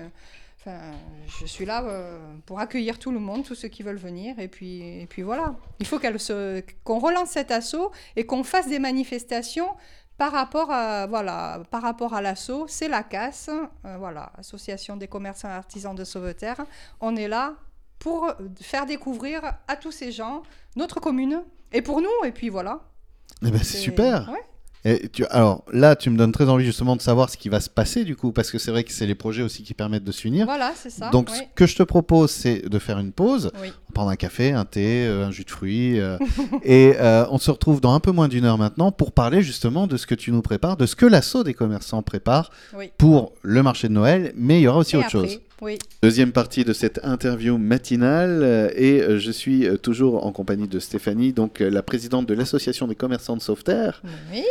Je 0.66 1.46
suis 1.46 1.66
là 1.66 1.84
euh, 1.84 2.20
pour 2.46 2.60
accueillir 2.60 3.00
tout 3.00 3.12
le 3.12 3.20
monde, 3.20 3.44
tous 3.44 3.56
ceux 3.56 3.68
qui 3.68 3.84
veulent 3.84 3.98
venir. 3.98 4.40
Et 4.40 4.48
puis, 4.48 5.02
et 5.02 5.08
puis 5.08 5.22
voilà. 5.22 5.56
Il 5.80 5.86
faut 5.86 6.00
qu'on 6.84 7.00
relance 7.00 7.30
cet 7.30 7.52
assaut 7.52 7.92
et 8.16 8.26
qu'on 8.26 8.44
fasse 8.44 8.68
des 8.68 8.80
manifestations 8.80 9.70
par 10.18 10.32
rapport 10.32 10.72
à 10.72 11.08
voilà 11.08 11.64
par 11.72 11.82
rapport 11.82 12.14
à 12.14 12.22
l'assaut. 12.22 12.66
C'est 12.68 12.88
la 12.88 13.04
casse, 13.04 13.50
euh, 13.86 13.98
voilà, 13.98 14.32
Association 14.38 14.96
des 14.96 15.08
commerçants 15.08 15.50
et 15.50 15.54
artisans 15.54 15.96
de 15.96 16.04
Sauveterre. 16.04 16.66
On 17.02 17.16
est 17.16 17.28
là 17.28 17.56
pour 18.00 18.32
faire 18.62 18.86
découvrir 18.86 19.42
à 19.68 19.76
tous 19.76 19.92
ces 19.92 20.12
gens 20.12 20.44
notre 20.76 21.00
commune 21.00 21.44
et 21.72 21.82
pour 21.82 22.02
nous. 22.02 22.26
Et 22.26 22.32
puis 22.32 22.50
voilà. 22.50 22.82
Eh 23.42 23.52
ben, 23.52 23.64
c'est 23.64 23.78
super. 23.78 24.30
Et 24.86 25.08
tu, 25.10 25.26
alors 25.28 25.64
là, 25.72 25.96
tu 25.96 26.10
me 26.10 26.18
donnes 26.18 26.34
très 26.34 26.50
envie 26.50 26.66
justement 26.66 26.96
de 26.96 27.02
savoir 27.02 27.30
ce 27.30 27.38
qui 27.38 27.48
va 27.48 27.62
se 27.62 27.70
passer 27.70 28.04
du 28.04 28.16
coup, 28.16 28.32
parce 28.32 28.52
que 28.52 28.58
c'est 28.58 28.72
vrai 28.72 28.84
que 28.84 28.92
c'est 28.92 29.06
les 29.06 29.16
projets 29.16 29.42
aussi 29.42 29.64
qui 29.64 29.74
permettent 29.74 30.04
de 30.04 30.12
s'unir. 30.12 30.46
Voilà, 30.46 30.74
c'est 30.76 30.90
ça. 30.90 31.10
Donc 31.10 31.30
ce 31.30 31.42
que 31.56 31.66
je 31.66 31.76
te 31.76 31.84
propose, 31.84 32.32
c'est 32.32 32.68
de 32.68 32.80
faire 32.80 33.00
une 33.00 33.14
pause, 33.14 33.52
prendre 33.94 34.10
un 34.10 34.16
café, 34.16 34.52
un 34.52 34.66
thé, 34.66 35.06
euh, 35.06 35.28
un 35.28 35.32
jus 35.32 35.46
de 35.46 35.50
fruits, 35.50 36.00
euh, 36.00 36.18
et 36.64 36.94
euh, 37.00 37.26
on 37.30 37.38
se 37.38 37.52
retrouve 37.52 37.80
dans 37.80 37.94
un 37.94 38.00
peu 38.00 38.12
moins 38.12 38.28
d'une 38.28 38.46
heure 38.46 38.58
maintenant 38.58 38.92
pour 38.92 39.12
parler 39.12 39.42
justement 39.42 39.88
de 39.88 39.98
ce 39.98 40.06
que 40.06 40.16
tu 40.16 40.32
nous 40.32 40.42
prépares, 40.42 40.78
de 40.78 40.86
ce 40.86 40.96
que 40.96 41.06
l'assaut 41.06 41.44
des 41.44 41.54
commerçants 41.54 42.02
prépare 42.02 42.52
pour 42.98 43.34
le 43.42 43.64
marché 43.64 43.88
de 43.88 43.94
Noël, 43.94 44.34
mais 44.36 44.60
il 44.60 44.64
y 44.64 44.68
aura 44.68 44.80
aussi 44.80 44.98
autre 44.98 45.10
chose. 45.10 45.40
Oui. 45.62 45.80
Deuxième 46.02 46.34
partie 46.34 46.66
de 46.66 46.74
cette 46.74 47.00
interview 47.04 47.58
matinale 47.58 48.74
et 48.76 49.02
je 49.18 49.32
suis 49.32 49.66
toujours 49.82 50.26
en 50.26 50.34
compagnie 50.34 50.68
de 50.68 50.80
Stéphanie, 50.80 51.32
donc 51.32 51.60
la 51.60 51.82
présidente 51.82 52.26
de 52.26 52.34
l'association 52.34 52.88
des 52.88 52.96
commerçants 52.96 53.38
de 53.38 53.42
Sauveterre. 53.42 54.02
Oui 54.34 54.44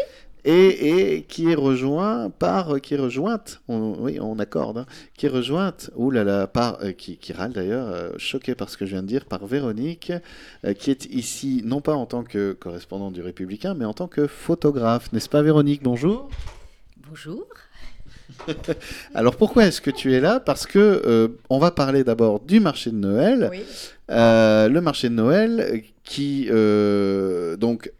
et, 0.44 1.24
qui 1.28 1.50
est 1.50 1.54
rejoint 1.54 2.30
par 2.30 2.80
qui 2.80 2.94
est 2.94 2.98
rejointe 2.98 3.62
oui 3.68 4.18
on 4.20 4.38
accorde 4.38 4.78
hein, 4.78 4.86
qui 5.16 5.26
est 5.26 5.28
rejointe 5.28 5.90
ou 5.94 6.10
là 6.10 6.24
là 6.24 6.46
par 6.46 6.82
euh, 6.82 6.92
qui, 6.92 7.16
qui, 7.16 7.32
râle 7.32 7.52
d'ailleurs 7.52 7.88
euh, 7.88 8.10
choqué 8.16 8.54
par 8.54 8.68
ce 8.68 8.76
que 8.76 8.84
je 8.84 8.90
viens 8.92 9.02
de 9.02 9.08
dire 9.08 9.24
par 9.26 9.46
Véronique 9.46 10.12
euh, 10.64 10.74
qui 10.74 10.90
est 10.90 11.06
ici 11.06 11.62
non 11.64 11.80
pas 11.80 11.94
en 11.94 12.06
tant 12.06 12.24
que 12.24 12.52
correspondante 12.52 13.12
du 13.12 13.22
Républicain 13.22 13.74
mais 13.74 13.84
en 13.84 13.94
tant 13.94 14.08
que 14.08 14.26
photographe 14.26 15.12
n'est-ce 15.12 15.28
pas 15.28 15.42
Véronique? 15.42 15.82
Bonjour 15.82 16.28
bonjour 17.08 17.46
alors 19.14 19.36
pourquoi 19.36 19.66
est-ce 19.66 19.82
que 19.82 19.90
tu 19.90 20.14
es 20.14 20.20
là? 20.20 20.40
Parce 20.40 20.66
que 20.66 21.36
on 21.50 21.58
va 21.58 21.70
parler 21.70 22.02
d'abord 22.02 22.40
du 22.40 22.60
marché 22.60 22.90
de 22.90 22.96
Noël. 22.96 23.50
Oui. 23.52 23.62
le 24.08 24.80
marché 24.80 25.10
de 25.10 25.14
Noël 25.14 25.82
qui 26.02 26.48
donc 27.58 27.92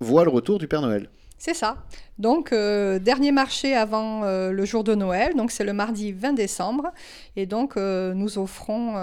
voit 0.00 0.24
le 0.24 0.30
retour 0.30 0.58
du 0.58 0.66
Père 0.66 0.80
Noël. 0.80 1.10
C'est 1.40 1.54
ça. 1.54 1.78
Donc, 2.18 2.52
euh, 2.52 2.98
dernier 2.98 3.32
marché 3.32 3.74
avant 3.74 4.24
euh, 4.24 4.52
le 4.52 4.64
jour 4.66 4.84
de 4.84 4.94
Noël, 4.94 5.34
donc 5.34 5.50
c'est 5.50 5.64
le 5.64 5.72
mardi 5.72 6.12
20 6.12 6.34
décembre. 6.34 6.92
Et 7.34 7.46
donc, 7.46 7.78
euh, 7.78 8.12
nous 8.12 8.36
offrons 8.36 8.94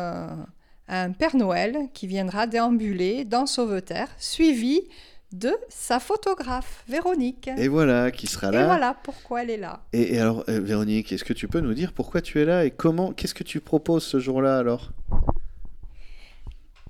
un 0.88 1.12
Père 1.14 1.36
Noël 1.36 1.90
qui 1.96 2.06
viendra 2.06 2.46
déambuler 2.46 3.26
dans 3.26 3.48
Sauveterre, 3.48 4.08
suivi 4.20 4.82
de 5.34 5.52
sa 5.68 6.00
photographe, 6.00 6.84
Véronique. 6.88 7.50
Et 7.58 7.68
voilà, 7.68 8.12
qui 8.12 8.28
sera 8.28 8.52
là. 8.52 8.62
Et 8.62 8.66
voilà 8.66 8.96
pourquoi 9.02 9.42
elle 9.42 9.50
est 9.50 9.58
là. 9.58 9.82
Et, 9.92 10.14
et 10.14 10.20
alors, 10.20 10.44
Véronique, 10.48 11.12
est-ce 11.12 11.24
que 11.24 11.34
tu 11.34 11.48
peux 11.48 11.60
nous 11.60 11.74
dire 11.74 11.92
pourquoi 11.92 12.22
tu 12.22 12.40
es 12.40 12.46
là 12.46 12.66
et 12.66 12.72
comment, 12.72 13.14
qu'est-ce 13.14 13.34
que 13.34 13.44
tu 13.44 13.62
proposes 13.62 14.04
ce 14.04 14.20
jour-là 14.20 14.60
alors? 14.60 14.92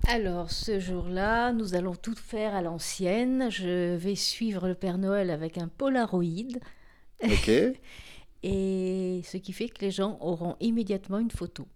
Alors, 0.08 0.52
ce 0.52 0.80
jour-là, 0.80 1.52
nous 1.52 1.76
allons 1.76 1.96
tout 1.96 2.16
faire 2.16 2.56
à 2.56 2.62
l'ancienne. 2.62 3.50
Je 3.50 3.96
vais 3.96 4.16
suivre 4.16 4.68
le 4.68 4.74
Père 4.74 4.98
Noël 4.98 5.30
avec 5.30 5.58
un 5.58 5.68
Polaroid. 5.68 6.24
Ok. 7.24 7.52
Et 8.44 9.22
ce 9.26 9.38
qui 9.38 9.52
fait 9.52 9.68
que 9.68 9.82
les 9.82 9.92
gens 9.92 10.18
auront 10.22 10.56
immédiatement 10.62 11.20
une 11.20 11.32
photo. 11.32 11.68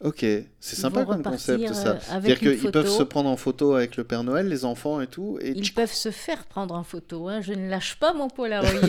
Ok, 0.00 0.24
c'est 0.60 0.76
sympa 0.76 1.04
comme 1.04 1.22
concept 1.22 1.72
ça. 1.72 1.92
Euh, 1.92 1.98
C'est-à-dire 2.00 2.38
qu'ils 2.38 2.70
peuvent 2.70 2.88
se 2.88 3.02
prendre 3.02 3.30
en 3.30 3.36
photo 3.36 3.74
avec 3.74 3.96
le 3.96 4.04
Père 4.04 4.22
Noël, 4.22 4.48
les 4.48 4.64
enfants 4.64 5.00
et 5.00 5.06
tout. 5.06 5.38
Et... 5.40 5.52
Ils 5.52 5.72
peuvent 5.72 5.92
se 5.92 6.10
faire 6.10 6.44
prendre 6.44 6.74
en 6.74 6.84
photo. 6.84 7.28
Hein. 7.28 7.40
Je 7.40 7.54
ne 7.54 7.68
lâche 7.68 7.96
pas 7.98 8.12
mon 8.12 8.28
Polaroid. 8.28 8.70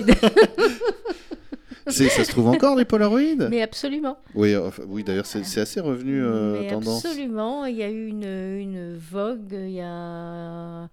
ça 1.92 2.24
se 2.24 2.32
trouve 2.32 2.48
encore 2.48 2.76
les 2.76 2.86
Polaroids? 2.86 3.50
Mais 3.50 3.62
absolument. 3.62 4.18
Oui, 4.34 4.54
oui 4.88 5.04
d'ailleurs, 5.04 5.26
c'est 5.26 5.60
assez 5.60 5.80
revenu 5.80 6.22
euh, 6.24 6.62
Mais 6.62 6.68
tendance. 6.70 7.06
Absolument. 7.06 7.66
Il 7.66 7.76
y 7.76 7.84
a 7.84 7.90
eu 7.90 8.08
une, 8.08 8.24
une 8.24 8.98
vogue 8.98 9.52
il 9.52 9.72
y 9.72 9.82
a 9.82 10.90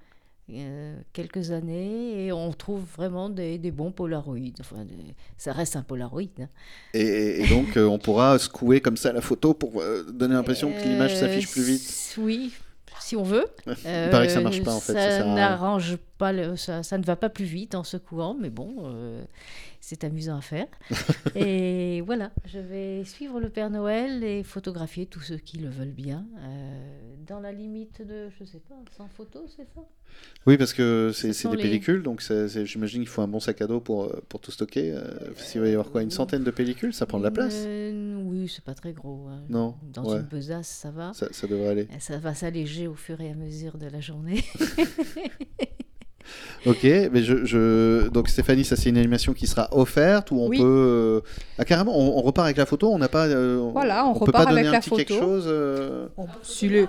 quelques 1.13 1.51
années 1.51 2.27
et 2.27 2.33
on 2.33 2.53
trouve 2.53 2.85
vraiment 2.97 3.31
des, 3.31 3.59
des 3.59 3.71
bons 3.71 3.91
Polaroids. 3.91 4.39
Enfin, 4.61 4.85
ça 5.39 5.53
reste 5.53 5.77
un 5.77 5.83
Polaroid. 5.83 6.23
Hein. 6.41 6.49
Et, 6.95 7.47
donc, 7.49 7.77
euh, 7.77 7.87
on 7.87 7.99
pourra 7.99 8.39
secouer 8.39 8.81
comme 8.81 8.97
ça 8.97 9.13
la 9.13 9.21
photo 9.21 9.55
pour 9.55 9.81
euh, 9.81 10.05
donner 10.13 10.35
l'impression 10.35 10.71
que 10.73 10.83
l'image 10.87 11.17
s'affiche 11.17 11.51
plus 11.51 11.63
vite. 11.63 12.15
Oui, 12.19 12.53
si 13.01 13.17
on 13.17 13.23
veut. 13.23 13.47
Il 13.67 14.11
paraît 14.11 14.27
que 14.27 14.33
ça 14.33 14.41
marche 14.41 14.63
pas 14.63 14.75
en 14.75 14.81
fait. 14.81 14.93
Ça, 14.93 15.25
n'arrange 15.25 15.97
pas, 15.97 16.03
le, 16.31 16.57
ça, 16.57 16.85
ça, 16.85 16.99
ne 16.99 17.05
va 17.05 17.17
pas 17.17 17.31
plus 17.31 17.45
vite 17.45 17.75
en 17.75 17.83
secouant, 17.83 18.37
mais 18.39 18.51
bon 18.51 18.93
c'est 19.83 20.05
amusant 20.05 20.37
à 20.37 20.41
faire. 20.41 20.69
et 21.35 22.01
voilà, 22.03 22.31
je 22.47 22.61
vais 22.61 23.05
suivre 23.05 23.41
le 23.41 23.49
Père 23.49 23.69
Noël 23.69 24.23
et 24.23 24.45
photographier 24.45 25.07
tous 25.07 25.21
ceux 25.21 25.39
qui 25.39 25.59
le 25.59 25.69
veulent 25.69 25.89
bien, 25.89 26.25
euh, 26.39 27.15
dans 27.27 27.41
la 27.41 27.51
limite 27.51 28.01
de, 28.01 28.31
je 28.39 28.45
sais 28.45 28.61
pas, 28.61 28.77
100 28.97 29.09
photos, 29.09 29.43
c'est 29.57 29.67
ça? 29.75 29.83
Oui, 30.47 30.57
parce 30.57 30.73
que 30.73 31.11
c'est 31.13 31.31
des 31.31 31.57
pellicules, 31.57 32.03
donc 32.03 32.23
j'imagine 32.65 33.03
qu'il 33.03 33.09
faut 33.09 33.23
un 33.23 33.29
bon 33.29 33.41
sac 33.41 33.61
à 33.61 33.67
dos 33.67 33.81
pour, 33.81 34.05
euh, 34.05 34.23
pour 34.29 34.41
tout 34.41 34.53
stocker. 34.53 34.93
Euh, 34.93 35.05
S'il 35.37 35.61
va 35.61 35.69
y 35.69 35.73
avoir 35.73 35.91
quoi, 35.91 36.03
une 36.03 36.11
centaine 36.11 36.45
de 36.45 36.51
pellicules, 36.51 36.95
ça 36.95 37.07
prend 37.07 37.19
de 37.19 37.25
la 37.25 37.31
place 37.31 37.65
euh, 37.67 38.21
Oui, 38.23 38.49
c'est 38.49 38.65
pas 38.65 38.75
très 38.75 38.93
gros. 38.93 39.27
Hein. 39.29 39.43
Non. 39.49 39.75
Dans 39.93 40.17
une 40.17 40.23
besace, 40.23 40.69
ça 40.69 40.91
va. 40.91 41.13
Ça, 41.15 41.27
ça 41.33 41.47
devrait 41.47 41.69
aller. 41.69 41.89
Ça 41.99 42.19
va 42.19 42.35
s'alléger 42.35 42.87
au 42.87 42.95
fur 42.95 43.21
et 43.21 43.31
à 43.31 43.35
mesure 43.35 43.79
de 43.79 43.87
la 43.87 44.01
journée. 44.01 44.45
Ok, 46.65 46.85
mais 46.85 47.25
je, 47.25 47.45
je, 47.45 48.09
donc 48.09 48.29
Stéphanie, 48.29 48.65
ça 48.65 48.77
c'est 48.77 48.91
une 48.91 48.97
animation 48.97 49.33
qui 49.33 49.49
sera 49.49 49.69
offerte 49.73 50.31
ou 50.31 50.41
on 50.41 50.49
peut 50.49 50.59
euh, 50.61 51.21
ah, 51.59 51.65
carrément 51.65 51.99
on, 51.99 52.23
repart 52.23 52.45
avec 52.45 52.57
la 52.57 52.67
photo, 52.67 52.89
on 52.93 52.99
n'a 52.99 53.09
pas 53.09 53.27
euh, 53.27 53.69
voilà, 53.73 54.07
on, 54.07 54.13
repart 54.13 54.27
peut 54.27 54.33
pas 54.33 54.39
avec 54.43 54.51
donner 54.51 54.71
la 54.71 54.77
un 54.77 54.81
petit 54.81 54.91
photo. 54.91 55.05
quelque 55.05 55.19
chose. 55.19 55.45
Euh... 55.49 56.07
le... 56.63 56.87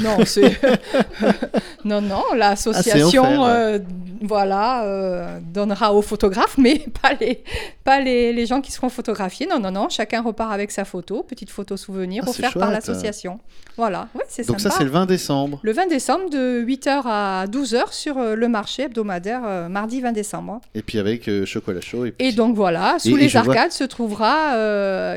non, 0.00 0.16
non, 1.84 2.00
non, 2.00 2.22
l'association, 2.34 3.44
ah, 3.44 3.50
euh, 3.50 3.78
voilà, 4.22 5.38
donnera 5.42 5.92
aux 5.92 6.02
photographes, 6.02 6.56
mais 6.56 6.78
pas 7.02 7.12
les, 7.20 7.44
pas 7.84 8.00
les, 8.00 8.32
les, 8.32 8.46
gens 8.46 8.62
qui 8.62 8.72
seront 8.72 8.88
photographiés. 8.88 9.46
Non, 9.46 9.60
non, 9.60 9.70
non, 9.70 9.90
chacun 9.90 10.22
repart 10.22 10.50
avec 10.50 10.70
sa 10.70 10.86
photo, 10.86 11.22
petite 11.22 11.50
photo 11.50 11.76
souvenir 11.76 12.24
ah, 12.26 12.30
offerte 12.30 12.58
par 12.58 12.70
l'association. 12.70 13.38
Voilà, 13.78 14.08
ouais, 14.16 14.24
c'est 14.28 14.46
Donc 14.48 14.60
ça, 14.60 14.70
c'est 14.70 14.82
le 14.82 14.90
20 14.90 15.06
décembre. 15.06 15.60
Le 15.62 15.72
20 15.72 15.86
décembre, 15.86 16.30
de 16.30 16.64
8h 16.64 17.02
à 17.04 17.46
12h 17.46 17.92
sur 17.92 18.18
euh, 18.18 18.34
le 18.48 18.52
marché 18.52 18.84
hebdomadaire, 18.84 19.68
mardi 19.68 20.00
20 20.00 20.12
décembre. 20.12 20.60
Et 20.74 20.82
puis 20.82 20.98
avec 20.98 21.30
chocolat 21.44 21.80
chaud. 21.80 22.06
Et, 22.06 22.14
et, 22.18 22.32
donc 22.32 22.56
voilà, 22.56 22.98
sous 22.98 23.16
les 23.16 23.36
arcades 23.36 23.72
se 23.72 23.84
trouvera 23.84 24.54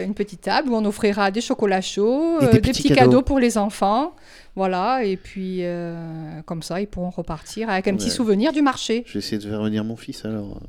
une 0.02 0.14
petite 0.14 0.42
table 0.42 0.70
où 0.70 0.76
on 0.76 0.86
offrira 0.86 1.32
des 1.32 1.42
chocolats 1.42 1.82
chauds, 1.82 2.40
des, 2.40 2.60
petits, 2.60 2.84
cadeaux. 2.90 2.96
cadeaux 2.96 3.22
pour 3.22 3.40
les 3.40 3.58
enfants. 3.58 4.14
Voilà, 4.56 5.04
et 5.06 5.16
puis 5.16 5.60
euh, 5.62 6.42
comme 6.46 6.62
ça, 6.62 6.82
ils 6.82 6.88
pourront 6.88 7.10
repartir 7.10 7.70
avec 7.70 7.88
un 7.88 7.96
petit 7.96 8.10
souvenir 8.10 8.52
du 8.52 8.62
marché. 8.62 9.04
Je 9.08 9.14
vais 9.14 9.20
essayer 9.20 9.38
de 9.38 9.48
faire 9.48 9.62
venir 9.62 9.84
mon 9.84 9.96
fils 9.96 10.26
alors. 10.26 10.60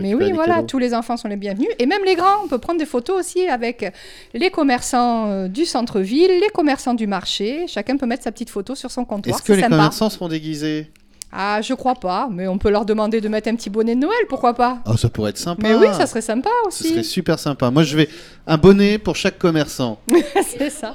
Mais 0.00 0.14
oui, 0.14 0.32
voilà, 0.32 0.62
tous 0.62 0.78
les 0.78 0.94
enfants 0.94 1.18
sont 1.18 1.28
les 1.28 1.36
bienvenus. 1.36 1.68
Et 1.78 1.84
même 1.84 2.02
les 2.06 2.14
grands, 2.14 2.44
on 2.44 2.48
peut 2.48 2.56
prendre 2.56 2.78
des 2.78 2.86
photos 2.86 3.20
aussi 3.20 3.46
avec 3.46 3.92
les 4.32 4.50
commerçants 4.50 5.30
euh, 5.30 5.48
du 5.48 5.66
centre-ville, 5.66 6.30
les 6.30 6.48
commerçants 6.54 6.94
du 6.94 7.06
marché. 7.06 7.66
Chacun 7.68 7.98
peut 7.98 8.06
mettre 8.06 8.22
sa 8.22 8.32
petite 8.32 8.48
photo 8.48 8.74
sur 8.74 8.90
son 8.90 9.04
comptoir. 9.04 9.36
Est-ce 9.36 9.44
que 9.44 9.52
les 9.52 9.62
commerçants 9.62 10.08
seront 10.08 10.28
déguisés? 10.28 10.90
Ah, 11.38 11.60
je 11.60 11.74
crois 11.74 11.94
pas, 11.94 12.28
mais 12.32 12.48
on 12.48 12.56
peut 12.56 12.70
leur 12.70 12.86
demander 12.86 13.20
de 13.20 13.28
mettre 13.28 13.48
un 13.48 13.56
petit 13.56 13.68
bonnet 13.68 13.94
de 13.94 14.00
Noël, 14.00 14.18
pourquoi 14.26 14.54
pas 14.54 14.78
Oh, 14.86 14.96
ça 14.96 15.10
pourrait 15.10 15.30
être 15.30 15.38
sympa. 15.38 15.68
Mais 15.68 15.74
oui, 15.74 15.86
ça 15.92 16.06
serait 16.06 16.22
sympa 16.22 16.48
aussi. 16.66 16.84
Ce 16.84 16.88
serait 16.88 17.02
super 17.02 17.38
sympa. 17.38 17.70
Moi, 17.70 17.82
je 17.82 17.94
vais 17.94 18.08
un 18.46 18.56
bonnet 18.56 18.96
pour 18.96 19.16
chaque 19.16 19.38
commerçant. 19.38 20.00
C'est 20.58 20.70
ça. 20.70 20.94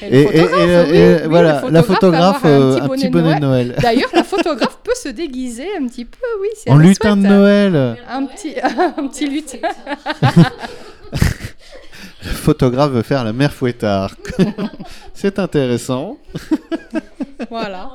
Et, 0.00 1.26
voilà, 1.28 1.64
la 1.70 1.82
photographe, 1.82 2.42
un, 2.46 2.88
petit, 2.88 3.10
bonnet, 3.10 3.34
de 3.34 3.40
Noël. 3.40 3.76
D'ailleurs, 3.82 4.08
la 4.14 4.24
photographe 4.24 4.78
peut 4.82 4.94
se 4.94 5.10
déguiser 5.10 5.68
un 5.78 5.86
petit 5.88 6.06
peu, 6.06 6.26
oui. 6.40 6.48
En 6.66 6.78
lutin 6.78 7.18
de 7.18 7.26
Noël. 7.26 7.98
Un 8.08 8.24
petit, 8.24 8.54
un 8.62 9.08
petit 9.08 9.28
lutin. 9.28 9.58
le 11.12 12.30
photographe 12.30 12.92
veut 12.92 13.02
faire 13.02 13.24
la 13.24 13.34
mère 13.34 13.52
fouettard. 13.52 14.16
C'est 15.12 15.38
intéressant. 15.38 16.16
Voilà. 17.50 17.90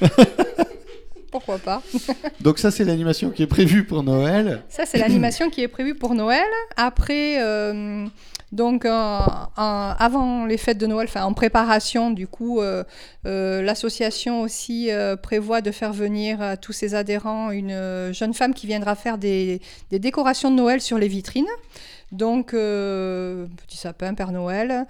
Pourquoi 1.30 1.58
pas 1.58 1.82
Donc 2.40 2.58
ça, 2.58 2.70
c'est 2.70 2.84
l'animation 2.84 3.30
qui 3.30 3.42
est 3.42 3.46
prévue 3.46 3.84
pour 3.84 4.02
Noël. 4.02 4.62
Ça, 4.68 4.84
c'est 4.84 4.98
l'animation 4.98 5.48
qui 5.48 5.62
est 5.62 5.68
prévue 5.68 5.94
pour 5.94 6.14
Noël. 6.14 6.46
Après, 6.76 7.42
euh, 7.42 8.06
donc, 8.52 8.84
avant 8.84 10.44
les 10.44 10.58
fêtes 10.58 10.76
de 10.76 10.86
Noël, 10.86 11.08
enfin, 11.08 11.24
en 11.24 11.32
préparation, 11.32 12.10
du 12.10 12.26
coup, 12.26 12.60
euh, 12.60 12.84
euh, 13.26 13.62
l'association 13.62 14.42
aussi 14.42 14.90
euh, 14.90 15.16
prévoit 15.16 15.62
de 15.62 15.70
faire 15.70 15.94
venir 15.94 16.42
à 16.42 16.58
tous 16.58 16.72
ses 16.72 16.94
adhérents 16.94 17.50
une 17.50 18.12
jeune 18.12 18.34
femme 18.34 18.52
qui 18.52 18.66
viendra 18.66 18.94
faire 18.94 19.16
des, 19.16 19.62
décorations 19.90 20.50
de 20.50 20.56
Noël 20.56 20.82
sur 20.82 20.98
les 20.98 21.08
vitrines. 21.08 21.46
Donc, 22.12 22.48
petit 22.50 23.78
sapin, 23.78 24.12
Père 24.12 24.32
Noël, 24.32 24.86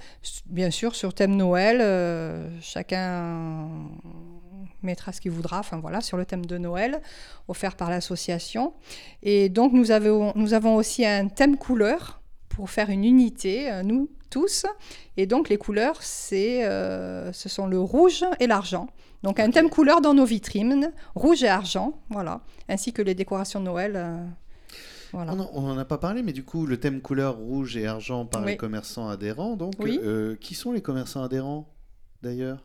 bien 0.46 0.72
sûr, 0.72 0.96
sur 0.96 1.14
thème 1.14 1.36
Noël, 1.36 2.50
chacun 2.60 3.68
mettra 4.82 5.12
ce 5.12 5.20
qu'il 5.20 5.30
voudra, 5.30 5.58
enfin 5.58 5.78
voilà, 5.78 6.00
sur 6.00 6.16
le 6.16 6.24
thème 6.24 6.46
de 6.46 6.58
Noël, 6.58 7.00
offert 7.48 7.76
par 7.76 7.90
l'association. 7.90 8.74
Et 9.22 9.48
donc, 9.48 9.72
nous 9.72 9.90
avons, 9.90 10.32
nous 10.36 10.54
avons 10.54 10.76
aussi 10.76 11.04
un 11.04 11.28
thème 11.28 11.56
couleur 11.56 12.22
pour 12.52 12.70
faire 12.70 12.90
une 12.90 13.04
unité, 13.04 13.70
euh, 13.70 13.82
nous 13.82 14.08
tous. 14.30 14.64
Et 15.16 15.26
donc 15.26 15.48
les 15.48 15.58
couleurs, 15.58 15.96
c'est, 16.00 16.64
euh, 16.64 17.32
ce 17.32 17.48
sont 17.48 17.66
le 17.66 17.78
rouge 17.78 18.24
et 18.40 18.46
l'argent. 18.46 18.88
Donc 19.22 19.38
un 19.38 19.50
thème 19.50 19.68
couleur 19.68 20.00
dans 20.00 20.14
nos 20.14 20.24
vitrines, 20.24 20.90
rouge 21.14 21.44
et 21.44 21.48
argent, 21.48 21.94
voilà, 22.10 22.40
ainsi 22.68 22.92
que 22.92 23.02
les 23.02 23.14
décorations 23.14 23.60
de 23.60 23.66
Noël. 23.66 23.92
Euh, 23.94 24.24
voilà. 25.12 25.34
On 25.52 25.60
n'en 25.60 25.76
a 25.76 25.84
pas 25.84 25.98
parlé, 25.98 26.22
mais 26.22 26.32
du 26.32 26.42
coup, 26.42 26.64
le 26.64 26.80
thème 26.80 27.02
couleur 27.02 27.36
rouge 27.36 27.76
et 27.76 27.86
argent 27.86 28.24
par 28.24 28.42
les 28.46 28.56
commerçants 28.56 29.10
adhérents. 29.10 29.56
Donc, 29.56 29.74
qui 30.40 30.54
sont 30.54 30.72
les 30.72 30.80
commerçants 30.80 31.22
adhérents 31.22 31.68
d'ailleurs? 32.22 32.64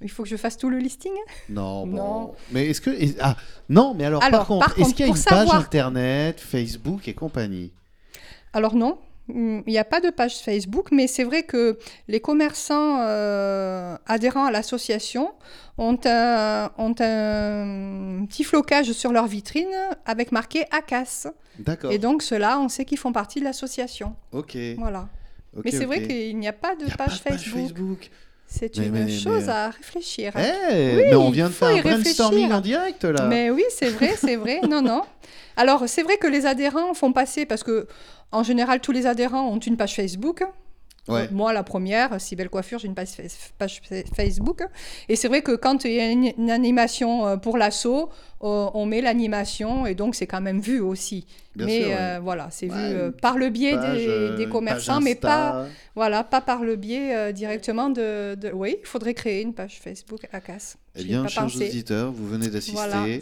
Il 0.00 0.10
faut 0.10 0.22
que 0.24 0.28
je 0.28 0.36
fasse 0.36 0.56
tout 0.56 0.70
le 0.70 0.78
listing 0.78 1.12
Non, 1.48 1.86
non. 1.86 2.34
Mais 2.52 2.68
est-ce 2.68 2.80
que 2.80 2.90
ah 3.20 3.36
non, 3.68 3.94
mais 3.94 4.04
alors, 4.04 4.20
par 4.20 4.46
contre, 4.46 4.78
est-ce 4.78 4.94
qu'il 4.94 5.06
y 5.06 5.08
a 5.08 5.12
une 5.12 5.22
page 5.22 5.50
internet, 5.50 6.40
Facebook 6.40 7.08
et 7.08 7.14
compagnie? 7.14 7.72
Alors 8.52 8.74
non, 8.74 8.98
il 9.28 9.62
n'y 9.66 9.78
a 9.78 9.84
pas 9.84 10.00
de 10.00 10.10
page 10.10 10.36
Facebook, 10.40 10.88
mais 10.92 11.06
c'est 11.06 11.24
vrai 11.24 11.44
que 11.44 11.78
les 12.08 12.20
commerçants 12.20 13.00
euh, 13.00 13.96
adhérents 14.06 14.44
à 14.44 14.50
l'association 14.50 15.32
ont 15.78 15.98
un, 16.04 16.70
ont 16.76 16.94
un 17.00 18.26
petit 18.26 18.44
flocage 18.44 18.92
sur 18.92 19.12
leur 19.12 19.26
vitrine 19.26 19.74
avec 20.04 20.30
marqué 20.30 20.64
ACAS. 20.70 21.28
D'accord. 21.58 21.90
Et 21.90 21.98
donc 21.98 22.22
ceux-là, 22.22 22.60
on 22.60 22.68
sait 22.68 22.84
qu'ils 22.84 22.98
font 22.98 23.12
partie 23.12 23.40
de 23.40 23.44
l'association. 23.44 24.14
Ok. 24.32 24.56
Voilà. 24.76 25.08
mais 25.64 25.70
c'est 25.70 25.86
vrai 25.86 26.06
qu'il 26.06 26.38
n'y 26.38 26.48
a 26.48 26.52
pas 26.52 26.76
de 26.76 26.84
page, 26.94 27.20
Facebook. 27.20 28.10
C'est 28.56 28.76
une 28.76 29.10
chose 29.10 29.48
à 29.48 29.70
réfléchir. 29.70 30.32
Eh, 30.36 30.94
mais 30.94 31.14
on 31.14 31.30
vient 31.30 31.48
de 31.48 31.52
faire 31.52 31.68
un 31.68 31.80
brainstorming 31.80 32.52
en 32.52 32.60
direct 32.60 33.04
là. 33.04 33.26
Mais 33.26 33.50
oui, 33.50 33.64
c'est 33.68 33.88
vrai, 33.88 34.14
c'est 34.16 34.36
vrai. 34.36 34.60
non, 34.68 34.80
non. 34.80 35.02
Alors, 35.56 35.84
c'est 35.88 36.02
vrai 36.02 36.16
que 36.16 36.26
les 36.26 36.46
adhérents 36.46 36.94
font 36.94 37.12
passer, 37.12 37.46
parce 37.46 37.62
que 37.64 37.86
en 38.32 38.42
général, 38.42 38.80
tous 38.80 38.92
les 38.92 39.06
adhérents 39.06 39.48
ont 39.48 39.58
une 39.58 39.76
page 39.76 39.94
Facebook. 39.94 40.44
Moi, 41.08 41.52
la 41.52 41.62
première, 41.62 42.20
si 42.20 42.36
belle 42.36 42.48
coiffure, 42.48 42.78
j'ai 42.78 42.88
une 42.88 42.94
page, 42.94 43.80
Facebook. 44.14 44.62
Et 45.08 45.16
c'est 45.16 45.28
vrai 45.28 45.42
que 45.42 45.52
quand 45.52 45.84
il 45.84 45.92
y 45.92 46.00
a 46.00 46.10
une, 46.10 46.50
animation 46.50 47.26
euh, 47.26 47.36
pour 47.36 47.58
l'assaut, 47.58 48.10
on 48.40 48.84
met 48.84 49.00
l'animation 49.00 49.86
et 49.86 49.94
donc 49.94 50.14
c'est 50.14 50.26
quand 50.26 50.42
même 50.42 50.60
vu 50.60 50.80
aussi. 50.80 51.26
mais 51.56 51.86
euh, 51.88 52.20
voilà, 52.22 52.48
c'est 52.50 52.66
vu 52.66 52.74
euh, 52.76 53.10
par 53.10 53.38
le 53.38 53.48
biais 53.48 53.76
des, 54.36 54.46
commerçants, 54.48 55.00
mais 55.00 55.14
pas, 55.14 55.66
voilà, 55.94 56.24
pas 56.24 56.40
par 56.40 56.62
le 56.62 56.76
biais 56.76 57.32
directement 57.32 57.90
de, 57.90 58.36
Oui, 58.52 58.76
il 58.80 58.86
faudrait 58.86 59.14
créer 59.14 59.42
une 59.42 59.54
page 59.54 59.80
Facebook 59.80 60.26
à 60.32 60.40
casse. 60.40 60.76
Eh 60.96 61.04
bien, 61.04 61.26
chers 61.26 61.46
auditeurs, 61.46 62.12
vous 62.12 62.28
venez 62.28 62.48
d'assister 62.48 63.20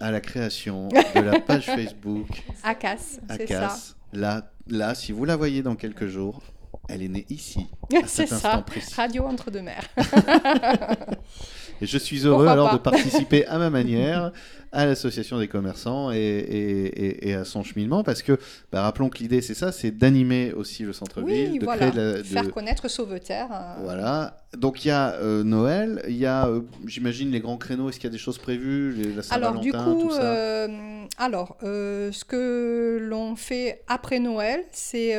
à 0.00 0.10
la 0.10 0.20
création 0.20 0.88
de 0.88 1.20
la 1.20 1.40
page 1.40 1.66
Facebook 1.66 2.28
à 2.62 2.74
casse. 2.74 3.20
C'est 3.36 3.48
ça. 3.48 3.76
Là, 4.12 4.50
là, 4.66 4.96
si 4.96 5.12
vous 5.12 5.24
la 5.24 5.36
voyez 5.36 5.62
dans 5.62 5.76
quelques 5.76 6.08
jours, 6.08 6.42
elle 6.90 7.02
est 7.02 7.08
née 7.08 7.26
ici. 7.30 7.66
C'est 8.06 8.26
ça. 8.26 8.64
Radio 8.96 9.24
entre 9.24 9.50
deux 9.50 9.62
mers. 9.62 9.84
et 11.80 11.86
je 11.86 11.98
suis 11.98 12.26
heureux 12.26 12.46
alors 12.46 12.72
de 12.72 12.78
participer 12.78 13.46
à 13.46 13.58
ma 13.58 13.70
manière 13.80 14.32
à 14.72 14.86
l'association 14.86 15.38
des 15.38 15.48
commerçants 15.48 16.10
et, 16.12 17.34
à 17.34 17.44
son 17.44 17.62
cheminement 17.62 18.02
parce 18.04 18.22
que 18.22 18.38
bah, 18.70 18.82
rappelons 18.82 19.08
que 19.08 19.18
l'idée 19.18 19.42
c'est 19.42 19.54
ça, 19.54 19.72
c'est 19.72 19.90
d'animer 19.90 20.52
aussi 20.52 20.84
le 20.84 20.92
centre-ville, 20.92 21.58
de 21.58 21.66
créer 21.66 21.90
de... 21.90 22.22
faire 22.22 22.50
connaître 22.52 22.88
Sauveterre. 22.88 23.48
Euh. 23.52 23.82
Voilà. 23.82 24.36
Donc 24.56 24.84
il 24.84 24.88
y 24.88 24.90
a 24.90 25.14
euh, 25.14 25.42
Noël, 25.42 26.02
il 26.08 26.16
y 26.16 26.26
a, 26.26 26.46
euh, 26.46 26.62
j'imagine, 26.86 27.30
les 27.30 27.40
grands 27.40 27.56
créneaux. 27.56 27.88
Est-ce 27.88 27.98
qu'il 27.98 28.08
y 28.08 28.12
a 28.12 28.12
des 28.12 28.18
choses 28.18 28.38
prévues, 28.38 29.14
la 29.14 29.22
Saint-Valentin, 29.22 29.96
tout 30.00 30.10
ça? 30.10 30.66
Alors, 31.18 31.56
ce 31.60 32.24
que 32.24 32.98
l'on 33.00 33.36
fait 33.36 33.82
après 33.88 34.20
Noël, 34.20 34.64
c'est 34.72 35.14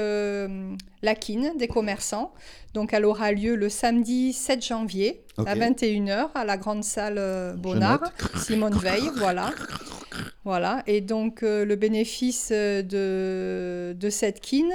la 1.01 1.15
quine 1.15 1.53
des 1.61 1.67
commerçants. 1.69 2.33
Donc 2.73 2.93
elle 2.93 3.05
aura 3.05 3.31
lieu 3.31 3.55
le 3.55 3.69
samedi 3.69 4.33
7 4.33 4.65
janvier 4.65 5.23
à 5.37 5.55
21h 5.55 6.29
à 6.35 6.43
la 6.43 6.57
grande 6.57 6.83
salle 6.83 7.15
euh, 7.17 7.53
Bonnard, 7.53 8.11
Simone 8.35 8.77
Veil, 8.77 9.09
voilà. 9.15 9.51
Voilà, 10.43 10.83
et 10.87 11.01
donc 11.01 11.43
euh, 11.43 11.63
le 11.63 11.75
bénéfice 11.75 12.49
euh, 12.51 12.81
de, 12.81 13.93
de 13.97 14.09
cette 14.09 14.41
quine 14.41 14.73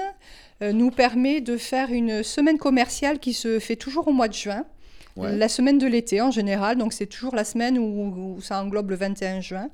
nous 0.63 0.91
permet 0.91 1.43
de 1.43 1.59
faire 1.59 1.91
une 1.91 2.23
semaine 2.23 2.57
commerciale 2.57 3.19
qui 3.19 3.35
se 3.35 3.59
fait 3.59 3.77
toujours 3.77 4.09
au 4.09 4.13
mois 4.13 4.29
de 4.29 4.33
juin. 4.33 4.65
La 5.17 5.49
semaine 5.49 5.79
de 5.79 5.87
l'été 5.87 6.21
en 6.21 6.31
général, 6.31 6.77
donc 6.77 6.93
c'est 6.93 7.07
toujours 7.07 7.35
la 7.35 7.45
semaine 7.45 7.79
où, 7.79 8.39
ça 8.43 8.63
englobe 8.63 8.91
le 8.91 8.97
21 8.97 9.41
juin. 9.41 9.71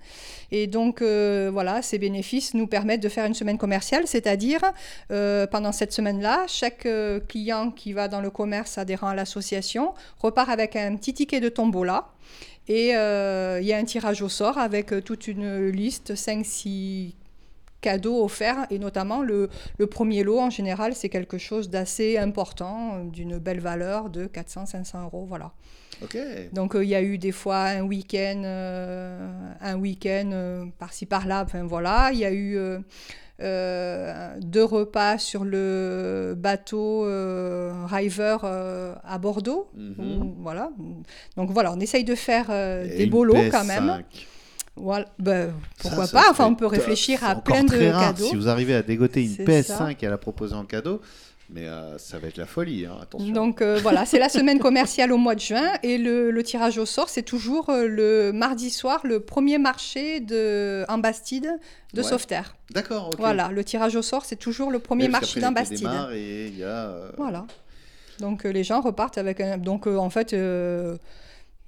Et 0.53 0.67
donc 0.67 1.03
euh, 1.03 1.51
voilà, 1.53 1.83
ces 1.83 1.99
bénéfices 1.99 2.55
nous 2.55 2.67
permettent 2.67 3.03
de 3.03 3.09
faire 3.09 3.27
une 3.27 3.35
semaine 3.35 3.59
commerciale, 3.59 4.07
c'est-à-dire 4.07 4.61
euh, 5.11 5.47
pendant 5.47 5.73
cette 5.73 5.93
semaine-là, 5.93 6.45
chaque 6.47 6.87
euh, 6.87 7.19
client 7.21 7.71
qui 7.71 7.93
va 7.93 8.09
dans 8.09 8.21
le 8.21 8.31
commerce 8.31 8.79
adhérent 8.79 9.09
à 9.09 9.15
l'association 9.15 9.95
repart 10.19 10.49
avec 10.49 10.77
un 10.77 10.97
petit 10.97 11.15
ticket 11.15 11.41
de 11.41 11.49
tombola. 11.49 12.09
Et 12.69 12.91
il 12.91 13.67
y 13.67 13.73
a 13.73 13.77
un 13.77 13.85
tirage 13.85 14.23
au 14.23 14.29
sort 14.29 14.57
avec 14.57 15.05
toute 15.05 15.27
une 15.27 15.69
liste, 15.71 16.15
5-6 16.15 17.11
cadeaux 17.83 18.25
offerts 18.25 18.67
et 18.71 18.79
notamment 18.79 19.23
le, 19.23 19.51
le 19.77 19.87
premier 19.87 20.23
lot 20.23 20.41
en 20.41 20.51
général 20.51 20.95
c'est 20.95 21.11
quelque 21.11 21.37
chose 21.37 21.69
d'assez 21.69 22.17
important, 22.17 23.05
d'une 23.05 23.37
belle 23.39 23.61
valeur 23.61 24.09
de 24.09 24.27
400-500 24.27 25.05
euros, 25.05 25.27
voilà. 25.29 25.53
Donc 26.53 26.75
euh, 26.75 26.85
il 26.85 26.91
y 26.91 26.95
a 26.95 27.03
eu 27.03 27.19
des 27.19 27.33
fois 27.33 27.65
un 27.65 27.83
week-end, 27.83 28.43
euh, 28.45 29.29
un 29.61 29.77
week-end 29.77 30.31
euh, 30.33 30.65
par-ci 30.79 31.07
par-là, 31.07 31.45
enfin 31.45 31.65
voilà, 31.65 32.11
il 32.13 32.19
y 32.19 32.25
a 32.25 32.33
eu 32.33 32.59
deux 33.39 34.65
repas 34.65 35.19
sur 35.19 35.45
le 35.45 36.35
bateau 36.37 37.03
River 37.87 38.37
à 38.43 39.19
Bordeaux, 39.19 39.69
mhm. 39.75 40.37
voilà. 40.41 40.71
Donc 41.37 41.51
voilà, 41.51 41.73
on 41.73 41.81
essaye 41.81 42.05
de 42.05 42.15
faire 42.15 42.49
des 42.49 43.07
beaux 43.07 43.25
lots 43.25 43.51
quand 43.51 43.65
même. 43.65 44.03
Voilà, 44.77 45.07
ben, 45.19 45.53
pourquoi 45.79 46.07
pas? 46.09 46.25
Enfin, 46.31 46.47
on 46.47 46.55
peut 46.55 46.67
réfléchir 46.67 47.23
à 47.25 47.37
plein 47.37 47.65
de 47.65 47.77
cadeaux. 47.77 48.25
Si 48.25 48.37
vous 48.37 48.49
arrivez 48.49 48.75
à 48.75 48.83
dégoter 48.83 49.23
une 49.23 49.45
PS5 49.45 49.97
et 50.01 50.07
à 50.07 50.11
la 50.11 50.19
proposer 50.19 50.55
en 50.55 50.65
cadeau, 50.65 51.01
mais 51.51 51.67
euh, 51.67 51.99
ça 51.99 52.19
va 52.19 52.29
être 52.29 52.39
la 52.39 52.47
folie, 52.47 52.87
hein, 52.87 52.97
attention. 53.01 53.33
Donc 53.33 53.61
euh, 53.61 53.79
voilà, 53.83 54.07
c'est 54.07 54.19
la 54.19 54.31
semaine 54.31 54.59
commerciale 54.59 55.13
au 55.13 55.19
mois 55.19 55.35
de 55.35 55.41
juin 55.41 55.73
et 55.83 55.99
le, 55.99 56.43
tirage 56.43 56.79
au 56.79 56.87
sort, 56.87 57.11
c'est 57.11 57.23
toujours 57.23 57.69
euh, 57.69 57.87
le 57.87 58.33
mardi 58.33 58.71
soir, 58.71 59.01
le 59.05 59.21
premier 59.21 59.59
marché 59.59 60.21
de, 60.21 60.85
en 60.89 60.99
Bastide 60.99 61.51
de 61.93 62.01
ouais. 62.01 62.09
Sauveterre. 62.09 62.57
D'accord. 62.71 63.11
Voilà, 63.19 63.49
le 63.49 63.63
tirage 63.65 63.97
au 63.97 64.03
sort, 64.03 64.25
c'est 64.25 64.37
toujours 64.37 64.71
le 64.71 64.79
premier 64.79 65.09
marché 65.09 65.41
d'en 65.41 65.53
Bastide. 65.53 65.89
Et 66.15 66.49
y 66.49 66.65
a, 66.65 66.93
Voilà. 67.19 67.47
Donc 68.21 68.45
les 68.45 68.65
gens 68.65 68.81
repartent 68.81 69.19
avec 69.19 69.41
un... 69.41 69.59
Donc 69.59 69.87
en 69.87 70.11
fait... 70.11 70.35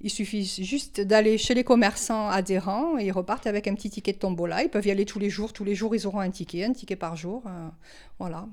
Il 0.05 0.11
suffit 0.11 0.45
juste 0.45 1.01
d'aller 1.01 1.39
chez 1.39 1.55
les 1.55 1.63
commerçants 1.63 2.29
adhérents 2.29 2.99
et 2.99 3.05
ils 3.05 3.11
repartent 3.11 3.47
avec 3.47 3.67
un 3.67 3.73
petit 3.73 3.89
ticket 3.89 4.13
de 4.13 4.19
tombola. 4.19 4.61
Ils 4.61 4.69
peuvent 4.69 4.85
y 4.85 4.91
aller 4.91 5.03
tous 5.03 5.17
les 5.17 5.31
jours. 5.31 5.51
Tous 5.51 5.63
les 5.63 5.73
jours, 5.73 5.95
ils 5.95 6.05
auront 6.05 6.19
un 6.19 6.29
ticket, 6.29 6.63
un 6.63 6.73
ticket 6.73 6.95
par 6.95 7.15
jour. 7.15 7.41
voilà. 8.19 8.47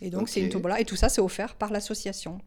Et 0.00 0.10
donc, 0.10 0.28
c'est 0.28 0.40
une 0.40 0.48
tombola. 0.48 0.80
Et 0.80 0.84
tout 0.84 0.94
ça, 0.94 1.08
c'est 1.08 1.20
offert 1.20 1.56
par 1.56 1.72
l'association. 1.72 2.38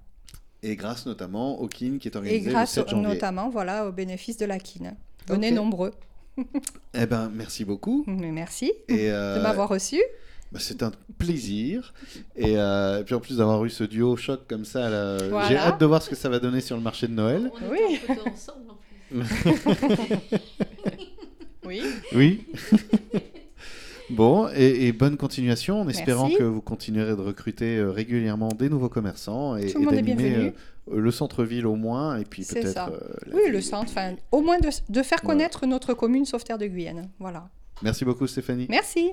Et 0.64 0.78
grâce 0.78 1.06
notamment 1.06 1.60
au 1.60 1.68
KIN 1.68 1.98
qui 2.00 2.08
est 2.08 2.16
organisé 2.16 2.48
Et 2.48 2.50
grâce 2.50 2.78
le 2.78 2.84
7 2.84 2.90
janvier. 2.92 3.08
notamment 3.08 3.50
voilà, 3.50 3.86
au 3.86 3.92
bénéfice 3.92 4.38
de 4.38 4.46
la 4.46 4.58
KIN. 4.58 4.94
Est 5.30 5.52
nombreux. 5.52 5.92
eh 6.94 7.06
ben, 7.06 7.30
merci 7.34 7.66
beaucoup. 7.66 8.06
merci 8.08 8.72
et 8.88 9.12
euh, 9.12 9.38
de 9.38 9.44
m'avoir 9.44 9.68
reçu. 9.68 10.02
Bah, 10.52 10.60
c'est 10.60 10.82
un 10.84 10.92
plaisir. 11.18 11.94
Euh, 12.42 13.02
et, 13.02 13.04
puis 13.04 13.16
en 13.16 13.20
plus 13.20 13.38
d'avoir 13.38 13.64
eu 13.66 13.70
ce 13.70 13.84
duo 13.84 14.16
choc 14.18 14.42
comme 14.48 14.66
ça, 14.66 15.18
j'ai 15.48 15.58
hâte 15.58 15.80
de 15.80 15.86
voir 15.86 16.02
ce 16.02 16.10
que 16.10 16.16
ça 16.16 16.30
va 16.30 16.40
donner 16.40 16.62
sur 16.62 16.76
le 16.76 16.82
marché 16.82 17.08
de 17.08 17.14
Noël. 17.14 17.52
On 17.62 17.72
oui. 17.72 18.00
ensemble 18.26 18.72
en 18.72 18.78
plus. 19.10 20.38
oui. 21.66 21.82
Oui. 22.14 22.46
Bon, 24.10 24.50
et, 24.56 24.92
bonne 24.92 25.18
continuation 25.18 25.82
en 25.82 25.88
espérant 25.88 26.30
que 26.30 26.44
vous 26.44 26.62
continuerez 26.62 27.16
de 27.16 27.22
recruter 27.22 27.78
euh, 27.78 27.92
régulièrement 27.92 28.50
des 28.50 28.70
nouveaux 28.70 28.90
commerçants 28.90 29.56
et, 29.56 29.72
d'animer 29.72 30.36
euh, 30.36 30.52
le 30.92 31.12
centre-ville 31.12 31.68
au 31.68 31.76
moins, 31.76 32.18
et 32.18 32.26
puis 32.26 32.44
peut-être. 32.44 32.90
Euh, 32.92 33.34
oui, 33.34 33.52
le 33.52 33.62
centre, 33.62 33.94
au 34.32 34.42
moins 34.42 34.58
de, 34.60 35.04
faire 35.04 35.22
connaître 35.22 35.66
notre 35.68 35.94
commune 35.94 36.26
Sauveterre 36.26 36.58
de 36.58 36.66
Guyenne. 36.66 37.10
Voilà. 37.20 37.50
Merci 37.84 38.04
beaucoup 38.04 38.26
Stéphanie. 38.26 38.66
Merci. 38.70 39.12